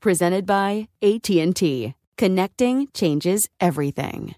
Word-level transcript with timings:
Presented 0.00 0.46
by 0.46 0.88
AT&T. 1.02 1.94
Connecting 2.16 2.88
changes 2.94 3.48
everything. 3.60 4.34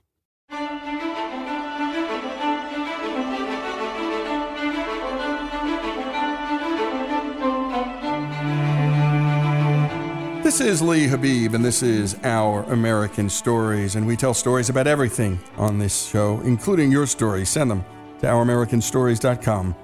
This 10.43 10.61
is 10.61 10.83
Lee 10.83 11.07
Habib, 11.07 11.55
and 11.55 11.65
this 11.65 11.81
is 11.83 12.17
Our 12.25 12.65
American 12.65 13.31
Stories. 13.31 13.95
And 13.95 14.05
we 14.05 14.17
tell 14.17 14.35
stories 14.35 14.69
about 14.69 14.89
everything 14.89 15.39
on 15.57 15.79
this 15.79 16.09
show, 16.09 16.41
including 16.41 16.91
your 16.91 17.07
stories. 17.07 17.49
Send 17.49 17.71
them 17.71 17.85
to 18.19 18.27
OurAmericanStories.com. 18.27 19.77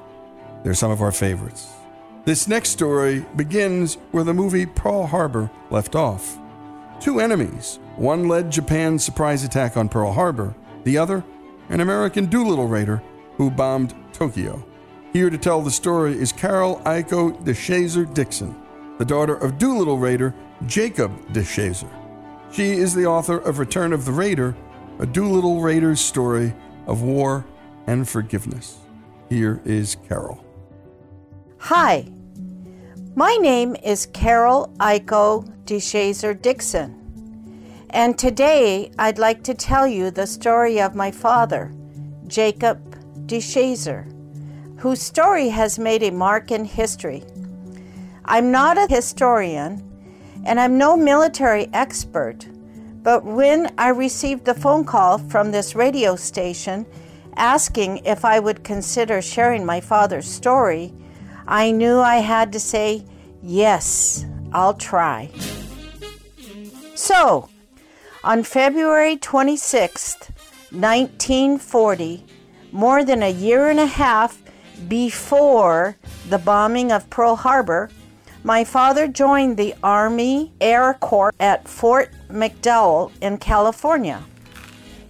They're 0.65 0.75
some 0.75 0.91
of 0.91 1.03
our 1.03 1.13
favorites. 1.13 1.76
This 2.27 2.49
next 2.49 2.71
story 2.71 3.25
begins 3.37 3.99
where 4.11 4.25
the 4.25 4.35
movie 4.35 4.67
Pearl 4.67 5.07
Harbor 5.07 5.49
left 5.71 5.95
off. 5.95 6.37
Two 6.99 7.21
enemies. 7.21 7.79
One 7.95 8.27
led 8.27 8.51
Japan's 8.51 9.05
surprise 9.05 9.45
attack 9.45 9.77
on 9.77 9.89
Pearl 9.89 10.13
Harbor, 10.13 10.53
the 10.83 10.99
other, 10.99 11.23
an 11.69 11.79
American 11.79 12.27
Doolittle 12.27 12.67
Raider 12.67 13.01
who 13.37 13.49
bombed 13.49 13.95
Tokyo. 14.13 14.67
Here 15.13 15.31
to 15.31 15.39
tell 15.39 15.63
the 15.63 15.71
story 15.71 16.19
is 16.19 16.33
Carol 16.33 16.81
Aiko 16.85 17.41
DeShazer 17.45 18.13
Dixon, 18.13 18.61
the 18.99 19.05
daughter 19.05 19.37
of 19.37 19.57
Doolittle 19.59 19.99
Raider 19.99 20.35
Jacob 20.67 21.13
DeShazer. 21.33 21.89
She 22.51 22.73
is 22.73 22.93
the 22.93 23.07
author 23.07 23.39
of 23.39 23.61
Return 23.61 23.93
of 23.93 24.05
the 24.05 24.11
Raider, 24.11 24.57
a 24.99 25.07
Doolittle 25.07 25.61
Raider's 25.61 26.01
story 26.01 26.55
of 26.89 27.03
war 27.03 27.47
and 27.87 28.09
forgiveness. 28.09 28.79
Here 29.29 29.61
is 29.65 29.97
Carol. 30.09 30.45
Hi, 31.59 32.05
my 33.19 33.35
name 33.37 33.75
is 33.77 34.05
Carol 34.13 34.71
Aiko 34.79 35.51
DeShazer 35.65 36.39
Dixon, 36.43 36.93
and 37.89 38.19
today 38.19 38.91
I'd 38.99 39.19
like 39.19 39.43
to 39.45 39.55
tell 39.55 39.87
you 39.87 40.11
the 40.11 40.27
story 40.27 40.83
of 40.83 40.95
my 40.95 41.11
father, 41.11 41.73
Jacob 42.27 42.79
DeShazer, 43.27 44.05
whose 44.79 45.01
story 45.01 45.49
has 45.49 45.79
made 45.79 46.03
a 46.03 46.13
mark 46.13 46.51
in 46.51 46.67
history. 46.67 47.25
I'm 48.27 48.53
not 48.53 48.77
a 48.77 48.87
historian, 48.87 49.83
and 50.45 50.61
I'm 50.61 50.77
no 50.77 50.95
military 50.95 51.69
expert, 51.73 52.47
but 53.03 53.25
when 53.25 53.73
I 53.79 53.89
received 53.89 54.45
the 54.45 54.53
phone 54.53 54.85
call 54.85 55.17
from 55.17 55.53
this 55.53 55.75
radio 55.75 56.17
station 56.17 56.85
asking 57.39 58.05
if 58.05 58.27
I 58.27 58.41
would 58.41 58.63
consider 58.63 59.23
sharing 59.23 59.65
my 59.65 59.81
father's 59.81 60.29
story, 60.29 60.93
I 61.47 61.71
knew 61.71 62.01
I 62.01 62.17
had 62.17 62.53
to 62.53 62.61
say, 62.61 63.05
Yes, 63.43 64.27
I'll 64.53 64.75
try. 64.75 65.31
So, 66.95 67.49
on 68.25 68.43
February 68.43 69.17
26th, 69.17 70.31
1940, 70.73 72.25
more 72.73 73.05
than 73.05 73.23
a 73.23 73.31
year 73.31 73.69
and 73.69 73.79
a 73.79 73.87
half 73.87 74.43
before 74.89 75.97
the 76.29 76.39
bombing 76.39 76.91
of 76.91 77.09
Pearl 77.09 77.37
Harbor, 77.37 77.91
my 78.43 78.65
father 78.65 79.07
joined 79.07 79.57
the 79.57 79.75
Army 79.83 80.53
Air 80.61 80.95
Corps 80.95 81.33
at 81.39 81.69
Fort 81.69 82.11
McDowell 82.29 83.13
in 83.21 83.39
California. 83.39 84.23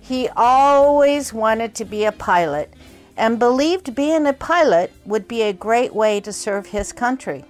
He 0.00 0.28
always 0.36 1.32
wanted 1.32 1.74
to 1.76 1.84
be 1.84 2.04
a 2.04 2.12
pilot 2.12 2.72
and 3.16 3.38
believed 3.38 3.94
being 3.94 4.26
a 4.26 4.32
pilot 4.32 4.92
would 5.04 5.26
be 5.26 5.42
a 5.42 5.52
great 5.52 5.94
way 5.94 6.20
to 6.20 6.32
serve 6.32 6.66
his 6.66 6.92
country. 6.92 7.44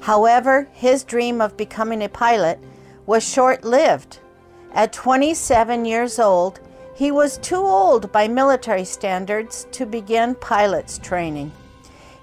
However, 0.00 0.68
his 0.72 1.04
dream 1.04 1.40
of 1.40 1.56
becoming 1.56 2.02
a 2.02 2.08
pilot 2.08 2.58
was 3.06 3.22
short 3.28 3.64
lived. 3.64 4.18
At 4.74 4.92
27 4.92 5.84
years 5.84 6.18
old, 6.18 6.60
he 6.94 7.10
was 7.10 7.38
too 7.38 7.56
old 7.56 8.10
by 8.10 8.28
military 8.28 8.84
standards 8.84 9.66
to 9.72 9.86
begin 9.86 10.34
pilot's 10.34 10.98
training. 10.98 11.52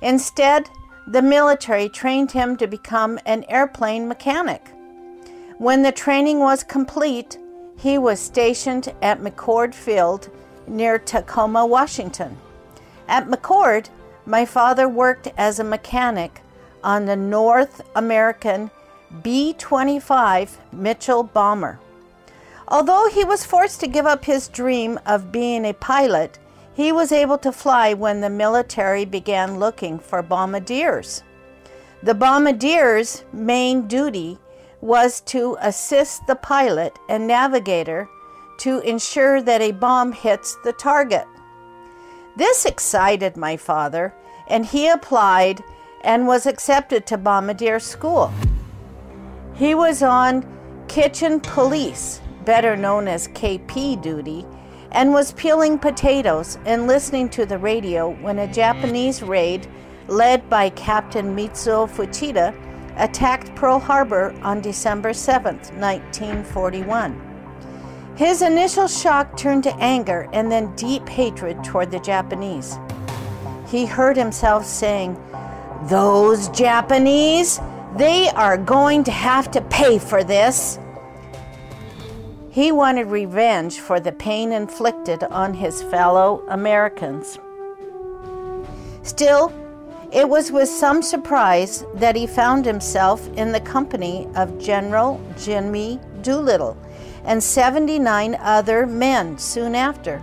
Instead, 0.02 0.70
the 1.08 1.22
military 1.22 1.90
trained 1.90 2.32
him 2.32 2.56
to 2.58 2.68
become 2.68 3.20
an 3.26 3.46
airplane 3.48 4.08
mechanic. 4.08 4.70
When 5.58 5.82
the 5.82 5.92
training 5.92 6.40
was 6.40 6.64
complete, 6.64 7.38
he 7.78 7.98
was 7.98 8.20
stationed 8.20 8.94
at 9.02 9.22
McChord 9.22 9.74
Field 9.74 10.30
near 10.70 11.00
Tacoma, 11.00 11.66
Washington. 11.66 12.38
At 13.08 13.28
McChord, 13.28 13.90
my 14.26 14.46
father 14.46 14.88
worked 14.88 15.28
as 15.38 15.60
a 15.60 15.64
mechanic 15.64 16.42
on 16.84 17.06
the 17.06 17.16
North 17.16 17.82
American 17.96 18.72
B 19.24 19.54
25 19.54 20.60
Mitchell 20.72 21.24
bomber. 21.24 21.80
Although 22.68 23.10
he 23.10 23.26
was 23.26 23.46
forced 23.46 23.80
to 23.80 23.88
give 23.88 24.06
up 24.06 24.26
his 24.26 24.48
dream 24.48 25.00
of 25.06 25.32
being 25.32 25.66
a 25.66 25.74
pilot, 25.74 26.38
he 26.76 26.92
was 26.92 27.12
able 27.12 27.40
to 27.40 27.52
fly 27.52 27.94
when 27.94 28.22
the 28.22 28.30
military 28.30 29.04
began 29.04 29.60
looking 29.60 29.98
for 29.98 30.22
bombardiers. 30.22 31.24
The 32.04 32.14
bombardier's 32.14 33.24
main 33.34 33.88
duty 33.88 34.38
was 34.80 35.20
to 35.22 35.58
assist 35.60 36.26
the 36.28 36.36
pilot 36.36 36.98
and 37.10 37.28
navigator 37.28 38.08
to 38.60 38.80
ensure 38.80 39.42
that 39.42 39.62
a 39.62 39.72
bomb 39.72 40.12
hits 40.12 40.58
the 40.64 40.74
target. 40.74 41.28
This 42.36 42.66
excited 42.66 43.36
my 43.36 43.58
father, 43.58 44.14
and 44.48 44.66
he 44.66 44.88
applied 44.88 45.64
and 46.02 46.28
was 46.28 46.46
accepted 46.46 47.06
to 47.08 47.18
bombardier 47.18 47.80
school. 47.80 48.32
He 49.56 49.76
was 49.76 50.02
on 50.02 50.46
kitchen 50.88 51.40
police, 51.40 52.22
better 52.46 52.78
known 52.78 53.08
as 53.08 53.28
KP 53.30 54.02
duty, 54.02 54.46
and 54.92 55.12
was 55.12 55.34
peeling 55.34 55.78
potatoes 55.78 56.58
and 56.66 56.88
listening 56.88 57.30
to 57.30 57.46
the 57.46 57.58
radio 57.58 58.10
when 58.22 58.40
a 58.40 58.52
Japanese 58.52 59.22
raid 59.22 59.68
led 60.08 60.50
by 60.50 60.70
Captain 60.70 61.36
Mitsuo 61.36 61.88
Fuchida 61.90 62.56
attacked 62.96 63.54
Pearl 63.56 63.80
Harbor 63.80 64.34
on 64.42 64.62
December 64.62 65.14
7, 65.14 65.56
1941. 65.56 67.29
His 68.20 68.42
initial 68.42 68.90
shock 68.90 69.38
turned 69.38 69.64
to 69.64 69.74
anger 69.78 70.28
and 70.34 70.52
then 70.52 70.76
deep 70.76 71.08
hatred 71.08 71.64
toward 71.64 71.90
the 71.90 72.02
Japanese. 72.02 72.78
He 73.70 73.86
heard 73.86 74.18
himself 74.18 74.66
saying, 74.66 75.18
Those 75.84 76.50
Japanese, 76.50 77.62
they 77.96 78.28
are 78.32 78.58
going 78.58 79.06
to 79.06 79.12
have 79.12 79.50
to 79.52 79.62
pay 79.62 80.00
for 80.00 80.22
this. 80.22 80.80
He 82.50 82.74
wanted 82.74 83.08
revenge 83.08 83.80
for 83.80 84.02
the 84.02 84.12
pain 84.12 84.52
inflicted 84.52 85.24
on 85.24 85.54
his 85.54 85.82
fellow 85.84 86.44
Americans. 86.50 87.40
Still, 89.02 89.54
it 90.12 90.28
was 90.28 90.52
with 90.52 90.68
some 90.68 91.02
surprise 91.02 91.86
that 91.94 92.18
he 92.18 92.28
found 92.28 92.66
himself 92.66 93.26
in 93.38 93.54
the 93.54 93.62
company 93.62 94.28
of 94.36 94.60
General 94.60 95.22
Jimmy 95.38 96.02
Doolittle 96.22 96.76
and 97.30 97.42
79 97.42 98.36
other 98.42 98.88
men 98.88 99.38
soon 99.38 99.76
after. 99.76 100.22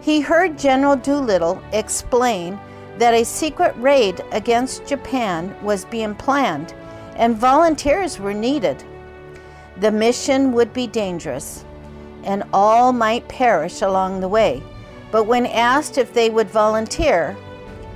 He 0.00 0.22
heard 0.22 0.58
General 0.58 0.96
Doolittle 0.96 1.62
explain 1.72 2.58
that 2.96 3.12
a 3.12 3.22
secret 3.24 3.74
raid 3.76 4.22
against 4.32 4.86
Japan 4.86 5.54
was 5.62 5.84
being 5.84 6.14
planned 6.14 6.74
and 7.16 7.36
volunteers 7.36 8.18
were 8.18 8.32
needed. 8.32 8.82
The 9.76 9.92
mission 9.92 10.52
would 10.52 10.72
be 10.72 10.86
dangerous, 10.86 11.66
and 12.24 12.44
all 12.52 12.94
might 12.94 13.28
perish 13.28 13.82
along 13.82 14.20
the 14.20 14.28
way. 14.28 14.62
But 15.10 15.24
when 15.24 15.44
asked 15.44 15.98
if 15.98 16.14
they 16.14 16.30
would 16.30 16.48
volunteer, 16.48 17.36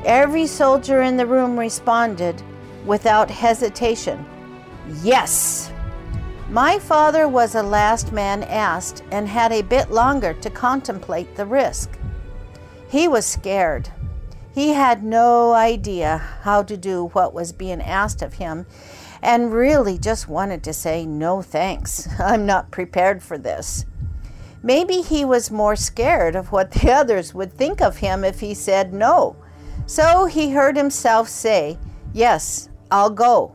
every 0.05 0.47
soldier 0.47 1.01
in 1.01 1.17
the 1.17 1.27
room 1.27 1.59
responded 1.59 2.43
without 2.85 3.31
hesitation 3.31 4.25
Yes! 5.03 5.73
My 6.49 6.79
father 6.79 7.27
was 7.27 7.53
the 7.53 7.63
last 7.65 8.13
man 8.13 8.45
asked 8.45 9.03
and 9.11 9.27
had 9.27 9.51
a 9.51 9.63
bit 9.63 9.91
longer 9.91 10.33
to 10.35 10.49
contemplate 10.49 11.35
the 11.35 11.45
risk. 11.45 11.99
He 12.89 13.09
was 13.09 13.27
scared. 13.27 13.91
He 14.55 14.71
had 14.71 15.03
no 15.03 15.53
idea 15.53 16.19
how 16.43 16.63
to 16.63 16.77
do 16.77 17.09
what 17.09 17.35
was 17.35 17.53
being 17.53 17.83
asked 17.83 18.23
of 18.23 18.35
him 18.35 18.65
and 19.23 19.53
really 19.53 19.99
just 19.99 20.29
wanted 20.29 20.63
to 20.65 20.73
say, 20.73 21.05
No 21.05 21.43
thanks, 21.43 22.09
I'm 22.21 22.47
not 22.47 22.71
prepared 22.71 23.25
for 23.25 23.37
this. 23.37 23.85
Maybe 24.63 25.03
he 25.03 25.25
was 25.25 25.51
more 25.51 25.75
scared 25.75 26.37
of 26.37 26.53
what 26.53 26.71
the 26.71 26.93
others 27.01 27.35
would 27.35 27.53
think 27.53 27.83
of 27.83 27.97
him 27.97 28.25
if 28.25 28.39
he 28.39 28.55
said 28.55 28.95
no. 28.95 29.35
So 29.87 30.27
he 30.27 30.53
heard 30.53 30.77
himself 30.77 31.29
say, 31.29 31.77
Yes, 32.13 32.69
I'll 32.91 33.11
go. 33.11 33.53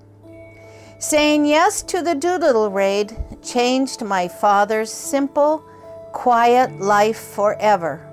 Saying 1.01 1.47
yes 1.47 1.81
to 1.81 2.03
the 2.03 2.13
Doolittle 2.13 2.69
raid 2.69 3.17
changed 3.41 4.03
my 4.03 4.27
father's 4.27 4.91
simple, 4.91 5.65
quiet 6.11 6.79
life 6.79 7.17
forever. 7.17 8.07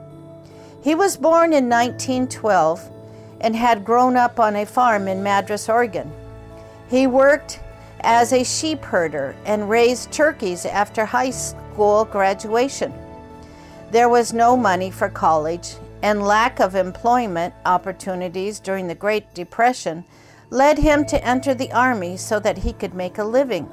He 0.83 0.95
was 0.95 1.19
born 1.19 1.53
in 1.53 1.69
1912 1.69 2.91
and 3.43 3.55
had 3.55 3.85
grown 3.85 4.17
up 4.17 4.41
on 4.41 4.57
a 4.57 4.65
farm 4.65 5.07
in 5.07 5.23
Madras, 5.23 5.69
Oregon. 5.69 6.11
He 6.89 7.07
worked 7.07 7.61
as 8.01 8.33
a 8.33 8.43
sheep 8.43 8.83
herder 8.83 9.37
and 9.45 9.69
raised 9.69 10.11
turkeys 10.11 10.65
after 10.65 11.05
high 11.05 11.29
school 11.29 12.07
graduation. 12.07 12.95
There 13.91 14.09
was 14.09 14.33
no 14.33 14.57
money 14.57 14.91
for 14.91 15.11
college, 15.11 15.75
and 16.01 16.23
lack 16.23 16.59
of 16.59 16.75
employment 16.75 17.53
opportunities 17.67 18.61
during 18.61 18.87
the 18.87 18.95
Great 18.95 19.35
Depression 19.35 20.05
led 20.51 20.79
him 20.79 21.05
to 21.07 21.25
enter 21.25 21.55
the 21.55 21.73
Army 21.73 22.17
so 22.17 22.41
that 22.41 22.59
he 22.59 22.73
could 22.73 22.95
make 22.95 23.19
a 23.19 23.25
living. 23.25 23.69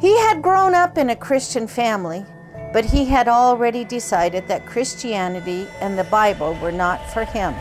He 0.00 0.16
had 0.18 0.42
grown 0.42 0.74
up 0.74 0.98
in 0.98 1.10
a 1.10 1.16
Christian 1.16 1.66
family, 1.66 2.24
but 2.72 2.84
he 2.84 3.04
had 3.04 3.28
already 3.28 3.84
decided 3.84 4.48
that 4.48 4.66
Christianity 4.66 5.66
and 5.80 5.98
the 5.98 6.04
Bible 6.04 6.58
were 6.60 6.72
not 6.72 7.08
for 7.10 7.24
him. 7.24 7.54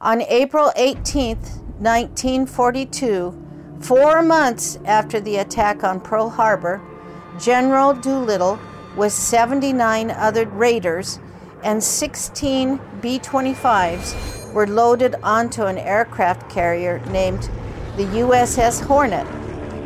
On 0.00 0.22
April 0.22 0.72
18, 0.76 1.36
1942, 1.36 3.44
four 3.80 4.22
months 4.22 4.78
after 4.84 5.20
the 5.20 5.36
attack 5.36 5.82
on 5.82 6.00
Pearl 6.00 6.30
Harbor, 6.30 6.80
General 7.40 7.94
Doolittle, 7.94 8.58
with 8.96 9.12
79 9.12 10.10
other 10.10 10.46
raiders 10.46 11.18
and 11.62 11.82
16 11.82 12.80
B 13.00 13.18
25s, 13.18 14.37
were 14.52 14.66
loaded 14.66 15.14
onto 15.22 15.64
an 15.64 15.78
aircraft 15.78 16.50
carrier 16.50 17.00
named 17.10 17.50
the 17.96 18.04
USS 18.04 18.84
Hornet 18.84 19.26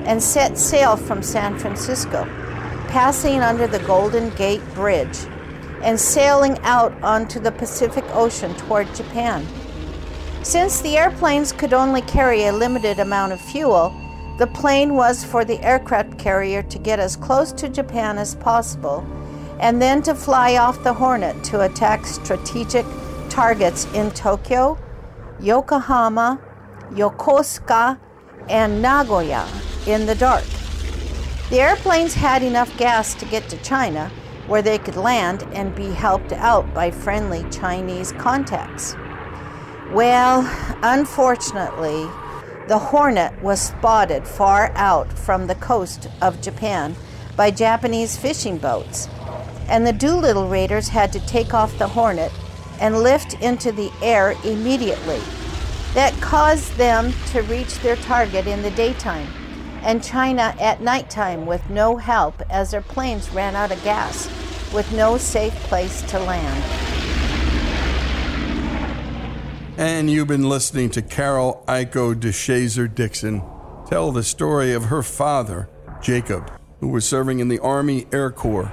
and 0.06 0.22
set 0.22 0.58
sail 0.58 0.96
from 0.96 1.22
San 1.22 1.58
Francisco, 1.58 2.24
passing 2.88 3.40
under 3.40 3.66
the 3.66 3.78
Golden 3.80 4.30
Gate 4.30 4.62
Bridge 4.74 5.18
and 5.82 5.98
sailing 5.98 6.58
out 6.60 6.92
onto 7.02 7.40
the 7.40 7.52
Pacific 7.52 8.04
Ocean 8.12 8.54
toward 8.54 8.92
Japan. 8.94 9.46
Since 10.42 10.80
the 10.80 10.96
airplanes 10.96 11.52
could 11.52 11.72
only 11.72 12.02
carry 12.02 12.46
a 12.46 12.52
limited 12.52 12.98
amount 12.98 13.32
of 13.32 13.40
fuel, 13.40 13.94
the 14.38 14.46
plane 14.46 14.94
was 14.94 15.24
for 15.24 15.44
the 15.44 15.60
aircraft 15.62 16.18
carrier 16.18 16.62
to 16.62 16.78
get 16.78 16.98
as 16.98 17.16
close 17.16 17.52
to 17.52 17.68
Japan 17.68 18.18
as 18.18 18.34
possible 18.34 19.06
and 19.60 19.80
then 19.80 20.02
to 20.02 20.14
fly 20.14 20.56
off 20.56 20.82
the 20.82 20.92
Hornet 20.92 21.44
to 21.44 21.60
attack 21.60 22.04
strategic 22.04 22.84
targets 23.32 23.86
in 23.94 24.10
Tokyo, 24.10 24.78
Yokohama, 25.40 26.38
Yokosuka, 26.90 27.98
and 28.50 28.82
Nagoya 28.82 29.48
in 29.86 30.04
the 30.04 30.14
dark. 30.14 30.44
The 31.48 31.60
airplanes 31.60 32.12
had 32.12 32.42
enough 32.42 32.76
gas 32.76 33.14
to 33.14 33.24
get 33.24 33.48
to 33.48 33.56
China, 33.62 34.10
where 34.48 34.60
they 34.60 34.76
could 34.76 34.96
land 34.96 35.44
and 35.54 35.74
be 35.74 35.92
helped 35.92 36.32
out 36.32 36.74
by 36.74 36.90
friendly 36.90 37.44
Chinese 37.50 38.12
contacts. 38.12 38.94
Well, 39.92 40.46
unfortunately, 40.82 42.06
the 42.68 42.78
Hornet 42.78 43.42
was 43.42 43.62
spotted 43.62 44.26
far 44.28 44.72
out 44.74 45.10
from 45.10 45.46
the 45.46 45.54
coast 45.54 46.06
of 46.20 46.42
Japan 46.42 46.94
by 47.34 47.50
Japanese 47.50 48.14
fishing 48.14 48.58
boats, 48.58 49.08
and 49.68 49.86
the 49.86 49.92
Doolittle 49.94 50.48
Raiders 50.48 50.88
had 50.88 51.14
to 51.14 51.26
take 51.26 51.54
off 51.54 51.78
the 51.78 51.88
Hornet 51.88 52.30
and 52.82 52.98
lift 52.98 53.40
into 53.40 53.72
the 53.72 53.90
air 54.02 54.34
immediately. 54.44 55.22
That 55.94 56.12
caused 56.20 56.74
them 56.74 57.14
to 57.28 57.40
reach 57.42 57.78
their 57.78 57.96
target 57.96 58.46
in 58.46 58.60
the 58.60 58.70
daytime 58.72 59.28
and 59.82 60.02
China 60.02 60.54
at 60.60 60.80
nighttime 60.80 61.46
with 61.46 61.68
no 61.68 61.96
help 61.96 62.42
as 62.50 62.70
their 62.70 62.82
planes 62.82 63.30
ran 63.30 63.56
out 63.56 63.72
of 63.72 63.82
gas 63.82 64.26
with 64.72 64.90
no 64.92 65.18
safe 65.18 65.54
place 65.64 66.02
to 66.02 66.18
land. 66.18 66.64
And 69.76 70.10
you've 70.10 70.28
been 70.28 70.48
listening 70.48 70.90
to 70.90 71.02
Carol 71.02 71.64
Aiko 71.66 72.14
DeShazer 72.14 72.92
Dixon 72.92 73.42
tell 73.88 74.12
the 74.12 74.22
story 74.22 74.72
of 74.72 74.84
her 74.84 75.02
father, 75.02 75.68
Jacob, 76.00 76.50
who 76.80 76.88
was 76.88 77.04
serving 77.04 77.40
in 77.40 77.48
the 77.48 77.58
Army 77.58 78.06
Air 78.12 78.30
Corps 78.30 78.72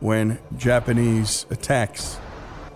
when 0.00 0.38
Japanese 0.56 1.46
attacks, 1.50 2.18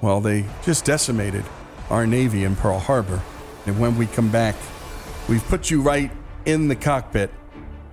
well, 0.02 0.20
they 0.20 0.44
just 0.64 0.84
decimated 0.84 1.44
our 1.88 2.06
Navy 2.06 2.44
in 2.44 2.56
Pearl 2.56 2.78
Harbor. 2.78 3.22
And 3.66 3.78
when 3.78 3.96
we 3.96 4.06
come 4.06 4.30
back, 4.30 4.56
we've 5.28 5.46
put 5.48 5.70
you 5.70 5.80
right 5.80 6.10
in 6.44 6.68
the 6.68 6.76
cockpit 6.76 7.30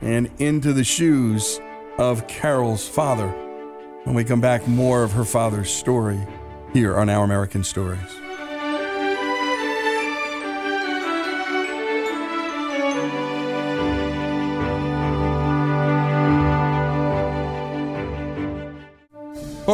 and 0.02 0.30
into 0.40 0.74
the 0.74 0.84
shoes 0.84 1.62
of 1.98 2.28
Carol's 2.28 2.88
father. 2.88 3.30
When 4.04 4.16
we 4.16 4.24
come 4.24 4.42
back, 4.42 4.68
more 4.68 5.04
of 5.04 5.12
her 5.12 5.26
father's 5.26 5.70
story 5.70 6.20
here 6.74 6.98
on 6.98 7.10
Our 7.10 7.24
American 7.24 7.64
Stories. 7.64 8.29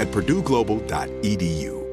at 0.00 0.08
purdueglobal.edu. 0.08 1.84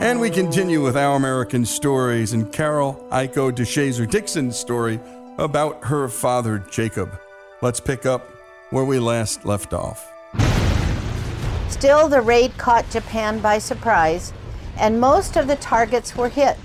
And 0.00 0.20
we 0.20 0.28
continue 0.30 0.82
with 0.82 0.96
Our 0.96 1.16
American 1.16 1.64
Stories 1.64 2.34
and 2.34 2.52
Carol 2.52 3.06
Aiko 3.10 3.50
DeShazer 3.50 4.08
Dixon's 4.08 4.58
story 4.58 5.00
about 5.38 5.82
her 5.84 6.08
father, 6.08 6.58
Jacob. 6.70 7.18
Let's 7.62 7.80
pick 7.80 8.06
up 8.06 8.28
where 8.70 8.84
we 8.84 8.98
last 8.98 9.46
left 9.46 9.72
off. 9.72 10.06
Still, 11.68 12.08
the 12.08 12.20
raid 12.20 12.56
caught 12.58 12.88
Japan 12.90 13.40
by 13.40 13.58
surprise, 13.58 14.32
and 14.78 15.00
most 15.00 15.36
of 15.36 15.46
the 15.46 15.56
targets 15.56 16.16
were 16.16 16.28
hit. 16.28 16.58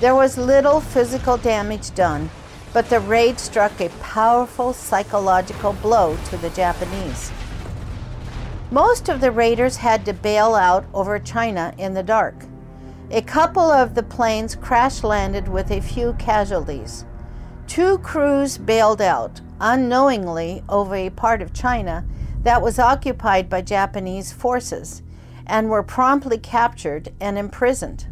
There 0.00 0.14
was 0.14 0.38
little 0.38 0.80
physical 0.80 1.36
damage 1.36 1.94
done, 1.94 2.30
but 2.72 2.88
the 2.88 3.00
raid 3.00 3.38
struck 3.40 3.80
a 3.80 3.88
powerful 4.00 4.72
psychological 4.72 5.72
blow 5.72 6.16
to 6.26 6.36
the 6.36 6.50
Japanese. 6.50 7.32
Most 8.70 9.08
of 9.08 9.20
the 9.20 9.30
raiders 9.30 9.76
had 9.76 10.04
to 10.04 10.12
bail 10.12 10.54
out 10.54 10.84
over 10.92 11.18
China 11.18 11.74
in 11.78 11.94
the 11.94 12.02
dark. 12.02 12.34
A 13.10 13.22
couple 13.22 13.70
of 13.70 13.94
the 13.94 14.02
planes 14.02 14.54
crash 14.54 15.02
landed 15.02 15.48
with 15.48 15.70
a 15.70 15.80
few 15.80 16.12
casualties. 16.18 17.06
Two 17.66 17.98
crews 17.98 18.58
bailed 18.58 19.00
out 19.00 19.40
unknowingly 19.60 20.62
over 20.68 20.94
a 20.94 21.10
part 21.10 21.42
of 21.42 21.52
China 21.52 22.04
that 22.42 22.62
was 22.62 22.78
occupied 22.78 23.48
by 23.48 23.62
Japanese 23.62 24.32
forces 24.32 25.02
and 25.48 25.70
were 25.70 25.82
promptly 25.82 26.38
captured 26.38 27.08
and 27.20 27.38
imprisoned. 27.38 28.06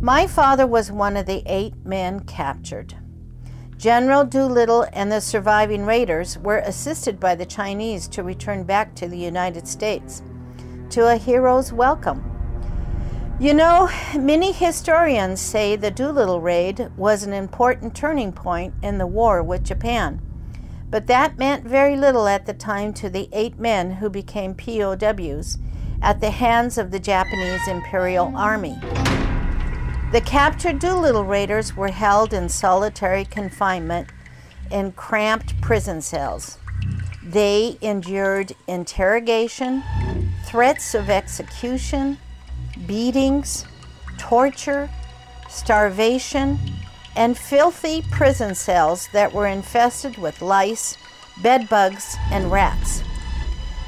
My 0.00 0.26
father 0.26 0.66
was 0.66 0.92
one 0.92 1.16
of 1.16 1.26
the 1.26 1.42
eight 1.46 1.74
men 1.84 2.20
captured. 2.20 2.94
General 3.76 4.24
Doolittle 4.24 4.86
and 4.92 5.10
the 5.10 5.20
surviving 5.20 5.86
raiders 5.86 6.36
were 6.38 6.58
assisted 6.58 7.18
by 7.18 7.34
the 7.34 7.46
Chinese 7.46 8.08
to 8.08 8.22
return 8.22 8.64
back 8.64 8.94
to 8.94 9.08
the 9.08 9.18
United 9.18 9.66
States 9.66 10.22
to 10.90 11.06
a 11.06 11.16
hero's 11.16 11.72
welcome. 11.72 12.24
You 13.38 13.54
know, 13.54 13.88
many 14.18 14.52
historians 14.52 15.40
say 15.40 15.76
the 15.76 15.90
Doolittle 15.90 16.42
raid 16.42 16.90
was 16.96 17.22
an 17.22 17.32
important 17.32 17.94
turning 17.94 18.32
point 18.32 18.74
in 18.82 18.98
the 18.98 19.06
war 19.06 19.42
with 19.42 19.64
Japan, 19.64 20.20
but 20.90 21.06
that 21.06 21.38
meant 21.38 21.64
very 21.64 21.96
little 21.96 22.26
at 22.26 22.44
the 22.44 22.52
time 22.52 22.92
to 22.94 23.08
the 23.08 23.30
eight 23.32 23.58
men 23.58 23.92
who 23.92 24.10
became 24.10 24.54
POWs 24.54 25.56
at 26.02 26.20
the 26.20 26.30
hands 26.30 26.78
of 26.78 26.90
the 26.90 27.00
Japanese 27.00 27.66
Imperial 27.68 28.32
Army. 28.36 28.78
The 30.12 30.22
captured 30.24 30.78
Doolittle 30.78 31.24
raiders 31.24 31.76
were 31.76 31.90
held 31.90 32.32
in 32.32 32.48
solitary 32.48 33.24
confinement 33.24 34.08
in 34.70 34.92
cramped 34.92 35.60
prison 35.60 36.00
cells. 36.00 36.58
They 37.22 37.78
endured 37.80 38.54
interrogation, 38.66 39.82
threats 40.46 40.94
of 40.94 41.10
execution, 41.10 42.18
beatings, 42.86 43.66
torture, 44.18 44.90
starvation, 45.48 46.58
and 47.14 47.36
filthy 47.36 48.02
prison 48.10 48.54
cells 48.54 49.08
that 49.12 49.32
were 49.32 49.46
infested 49.46 50.16
with 50.16 50.40
lice, 50.40 50.96
bedbugs, 51.42 52.16
and 52.30 52.50
rats. 52.50 53.02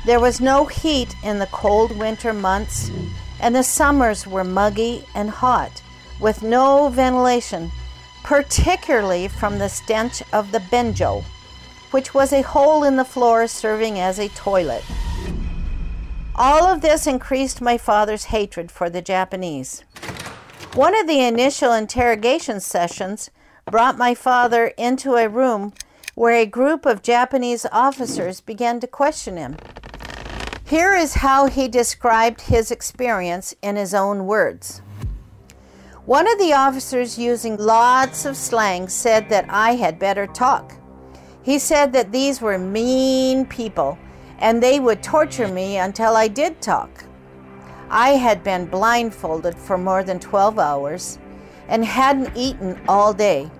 There 0.04 0.18
was 0.18 0.40
no 0.40 0.64
heat 0.64 1.14
in 1.22 1.38
the 1.38 1.46
cold 1.46 1.96
winter 1.96 2.32
months, 2.32 2.90
and 3.38 3.54
the 3.54 3.62
summers 3.62 4.26
were 4.26 4.42
muggy 4.42 5.04
and 5.14 5.30
hot, 5.30 5.80
with 6.20 6.42
no 6.42 6.88
ventilation, 6.88 7.70
particularly 8.24 9.28
from 9.28 9.58
the 9.58 9.68
stench 9.68 10.20
of 10.32 10.50
the 10.50 10.58
benjo, 10.58 11.22
which 11.92 12.14
was 12.14 12.32
a 12.32 12.42
hole 12.42 12.82
in 12.82 12.96
the 12.96 13.04
floor 13.04 13.46
serving 13.46 14.00
as 14.00 14.18
a 14.18 14.28
toilet. 14.30 14.82
All 16.34 16.64
of 16.64 16.80
this 16.80 17.06
increased 17.06 17.60
my 17.60 17.78
father's 17.78 18.24
hatred 18.24 18.72
for 18.72 18.90
the 18.90 19.02
Japanese. 19.02 19.84
One 20.74 20.98
of 20.98 21.06
the 21.06 21.20
initial 21.20 21.72
interrogation 21.72 22.58
sessions 22.58 23.30
brought 23.70 23.98
my 23.98 24.14
father 24.14 24.68
into 24.76 25.14
a 25.14 25.28
room 25.28 25.74
where 26.14 26.34
a 26.34 26.46
group 26.46 26.86
of 26.86 27.02
Japanese 27.02 27.66
officers 27.70 28.40
began 28.40 28.80
to 28.80 28.86
question 28.86 29.36
him. 29.36 29.56
Here 30.72 30.94
is 30.94 31.12
how 31.12 31.48
he 31.48 31.68
described 31.68 32.40
his 32.40 32.70
experience 32.70 33.54
in 33.60 33.76
his 33.76 33.92
own 33.92 34.24
words. 34.24 34.80
One 36.06 36.26
of 36.26 36.38
the 36.38 36.54
officers, 36.54 37.18
using 37.18 37.58
lots 37.58 38.24
of 38.24 38.38
slang, 38.38 38.88
said 38.88 39.28
that 39.28 39.44
I 39.50 39.74
had 39.74 39.98
better 39.98 40.26
talk. 40.26 40.74
He 41.42 41.58
said 41.58 41.92
that 41.92 42.10
these 42.10 42.40
were 42.40 42.56
mean 42.56 43.44
people 43.44 43.98
and 44.38 44.62
they 44.62 44.80
would 44.80 45.02
torture 45.02 45.46
me 45.46 45.76
until 45.76 46.16
I 46.16 46.26
did 46.26 46.62
talk. 46.62 47.04
I 47.90 48.12
had 48.12 48.42
been 48.42 48.64
blindfolded 48.64 49.54
for 49.54 49.76
more 49.76 50.02
than 50.02 50.20
12 50.20 50.58
hours 50.58 51.18
and 51.68 51.84
hadn't 51.84 52.34
eaten 52.34 52.80
all 52.88 53.12
day. 53.12 53.50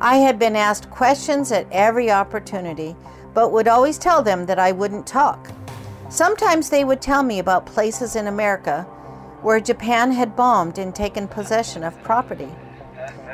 I 0.00 0.18
had 0.18 0.38
been 0.38 0.54
asked 0.54 0.90
questions 0.90 1.50
at 1.50 1.66
every 1.72 2.08
opportunity, 2.08 2.94
but 3.34 3.50
would 3.50 3.66
always 3.66 3.98
tell 3.98 4.22
them 4.22 4.46
that 4.46 4.60
I 4.60 4.70
wouldn't 4.70 5.08
talk. 5.08 5.50
Sometimes 6.16 6.70
they 6.70 6.82
would 6.82 7.02
tell 7.02 7.22
me 7.22 7.38
about 7.38 7.66
places 7.66 8.16
in 8.16 8.26
America 8.26 8.84
where 9.42 9.60
Japan 9.60 10.12
had 10.12 10.34
bombed 10.34 10.78
and 10.78 10.94
taken 10.94 11.28
possession 11.28 11.84
of 11.84 12.02
property. 12.02 12.48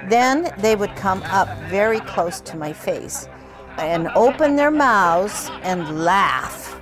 Then 0.08 0.52
they 0.58 0.74
would 0.74 0.96
come 0.96 1.22
up 1.22 1.46
very 1.68 2.00
close 2.00 2.40
to 2.40 2.56
my 2.56 2.72
face 2.72 3.28
and 3.78 4.08
open 4.16 4.56
their 4.56 4.72
mouths 4.72 5.48
and 5.62 6.04
laugh. 6.04 6.76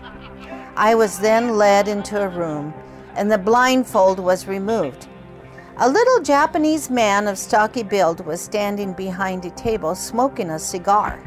I 0.75 0.95
was 0.95 1.19
then 1.19 1.59
led 1.59 1.87
into 1.87 2.19
a 2.19 2.31
room 2.31 2.73
and 3.15 3.31
the 3.31 3.37
blindfold 3.37 4.19
was 4.19 4.49
removed. 4.49 5.07
A 5.77 5.91
little 5.91 6.23
Japanese 6.23 6.89
man 6.89 7.29
of 7.29 7.37
stocky 7.37 7.83
build 7.83 8.25
was 8.25 8.41
standing 8.41 8.95
behind 8.95 9.45
a 9.45 9.51
table 9.51 9.95
smoking 9.95 10.49
a 10.49 10.59
cigar, 10.59 11.23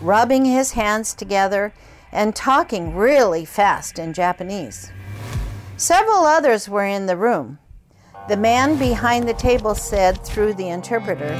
rubbing 0.00 0.44
his 0.44 0.72
hands 0.72 1.14
together 1.14 1.72
and 2.12 2.36
talking 2.36 2.94
really 2.94 3.44
fast 3.44 3.98
in 3.98 4.12
Japanese. 4.12 4.92
Several 5.76 6.24
others 6.24 6.68
were 6.68 6.86
in 6.86 7.06
the 7.06 7.16
room. 7.16 7.58
The 8.28 8.36
man 8.36 8.78
behind 8.78 9.26
the 9.26 9.34
table 9.34 9.74
said 9.74 10.22
through 10.24 10.54
the 10.54 10.68
interpreter, 10.68 11.34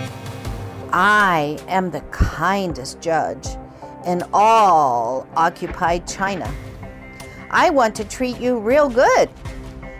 I 0.92 1.58
am 1.68 1.90
the 1.90 2.00
kindest 2.10 3.00
judge 3.00 3.46
in 4.04 4.24
all 4.32 5.28
occupied 5.36 6.08
China. 6.08 6.52
I 7.50 7.70
want 7.70 7.94
to 7.96 8.04
treat 8.04 8.40
you 8.40 8.58
real 8.58 8.88
good. 8.88 9.30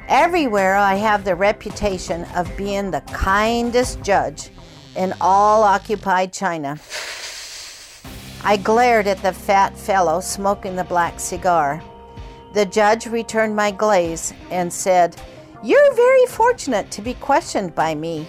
Everywhere 0.09 0.75
I 0.75 0.97
have 0.97 1.25
the 1.25 1.37
reputation 1.37 2.25
of 2.35 2.55
being 2.57 2.91
the 2.91 3.03
kindest 3.03 4.03
judge 4.03 4.51
in 4.97 5.15
all 5.21 5.63
occupied 5.63 6.33
China. 6.33 6.79
I 8.45 8.57
glared 8.57 9.07
at 9.07 9.23
the 9.23 9.33
fat 9.33 9.79
fellow 9.79 10.19
smoking 10.19 10.75
the 10.75 10.83
black 10.83 11.21
cigar. 11.21 11.81
The 12.55 12.67
judge 12.67 13.07
returned 13.07 13.55
my 13.55 13.71
glaze 13.71 14.35
and 14.51 14.73
said, 14.73 15.17
You're 15.63 15.95
very 15.95 16.27
fortunate 16.27 16.91
to 16.91 17.03
be 17.03 17.15
questioned 17.15 17.73
by 17.77 17.95
me. 17.95 18.27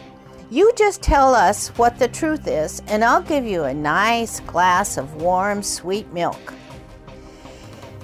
You 0.51 0.71
just 0.75 1.01
tell 1.01 1.33
us 1.33 1.69
what 1.79 1.97
the 1.97 2.07
truth 2.07 2.47
is, 2.47 2.83
and 2.85 3.03
I'll 3.03 3.23
give 3.23 3.43
you 3.43 3.63
a 3.63 3.73
nice 3.73 4.39
glass 4.41 4.97
of 4.97 5.15
warm, 5.15 5.63
sweet 5.63 6.13
milk. 6.13 6.53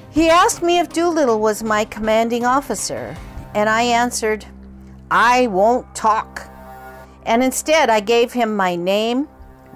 He 0.09 0.29
asked 0.29 0.63
me 0.63 0.79
if 0.79 0.89
Doolittle 0.89 1.39
was 1.39 1.61
my 1.61 1.85
commanding 1.85 2.43
officer, 2.43 3.15
and 3.53 3.69
I 3.69 3.83
answered, 3.83 4.45
I 5.11 5.45
won't 5.45 5.93
talk. 5.93 6.41
And 7.27 7.43
instead, 7.43 7.91
I 7.91 7.99
gave 7.99 8.33
him 8.33 8.55
my 8.55 8.75
name, 8.75 9.27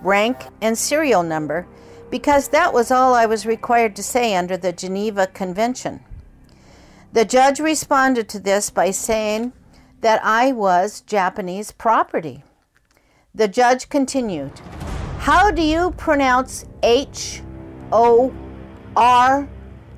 rank, 0.01 0.37
and 0.61 0.75
serial 0.75 1.21
number 1.21 1.67
because 2.13 2.49
that 2.49 2.71
was 2.71 2.91
all 2.91 3.15
I 3.15 3.25
was 3.25 3.43
required 3.43 3.95
to 3.95 4.03
say 4.03 4.35
under 4.35 4.55
the 4.55 4.71
Geneva 4.71 5.25
Convention. 5.25 6.01
The 7.11 7.25
judge 7.25 7.59
responded 7.59 8.29
to 8.29 8.39
this 8.39 8.69
by 8.69 8.91
saying 8.91 9.51
that 10.01 10.23
I 10.23 10.51
was 10.51 11.01
Japanese 11.01 11.71
property. 11.71 12.43
The 13.33 13.47
judge 13.47 13.89
continued, 13.89 14.51
How 15.21 15.49
do 15.49 15.63
you 15.63 15.89
pronounce 15.97 16.65
H 16.83 17.41
O 17.91 18.31
R 18.95 19.49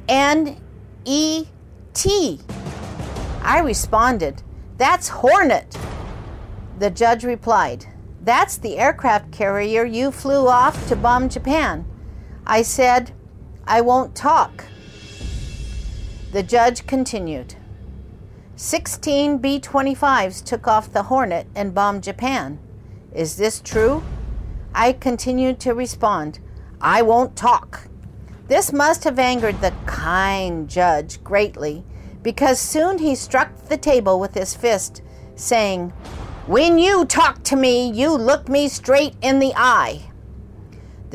N 0.07 0.55
E 1.03 1.47
T? 1.93 2.39
I 3.41 3.59
responded, 3.59 4.41
That's 4.77 5.09
Hornet. 5.09 5.77
The 6.79 6.91
judge 6.91 7.25
replied, 7.25 7.87
That's 8.21 8.55
the 8.55 8.77
aircraft 8.77 9.33
carrier 9.33 9.83
you 9.83 10.11
flew 10.11 10.47
off 10.47 10.87
to 10.87 10.95
bomb 10.95 11.27
Japan. 11.27 11.85
I 12.47 12.61
said, 12.61 13.11
I 13.65 13.81
won't 13.81 14.15
talk. 14.15 14.65
The 16.31 16.43
judge 16.43 16.85
continued, 16.85 17.55
16 18.55 19.39
B 19.39 19.59
25s 19.59 20.43
took 20.43 20.67
off 20.67 20.93
the 20.93 21.03
Hornet 21.03 21.47
and 21.55 21.73
bombed 21.73 22.03
Japan. 22.03 22.59
Is 23.13 23.37
this 23.37 23.61
true? 23.61 24.03
I 24.73 24.93
continued 24.93 25.59
to 25.61 25.73
respond, 25.73 26.39
I 26.79 27.01
won't 27.01 27.35
talk. 27.35 27.87
This 28.47 28.71
must 28.71 29.05
have 29.05 29.17
angered 29.17 29.59
the 29.61 29.73
kind 29.87 30.69
judge 30.69 31.23
greatly 31.23 31.83
because 32.21 32.59
soon 32.59 32.99
he 32.99 33.15
struck 33.15 33.55
the 33.69 33.77
table 33.77 34.19
with 34.19 34.35
his 34.35 34.53
fist, 34.53 35.01
saying, 35.35 35.89
When 36.45 36.77
you 36.77 37.05
talk 37.05 37.43
to 37.45 37.55
me, 37.55 37.89
you 37.89 38.11
look 38.11 38.47
me 38.49 38.67
straight 38.67 39.15
in 39.21 39.39
the 39.39 39.53
eye. 39.55 40.11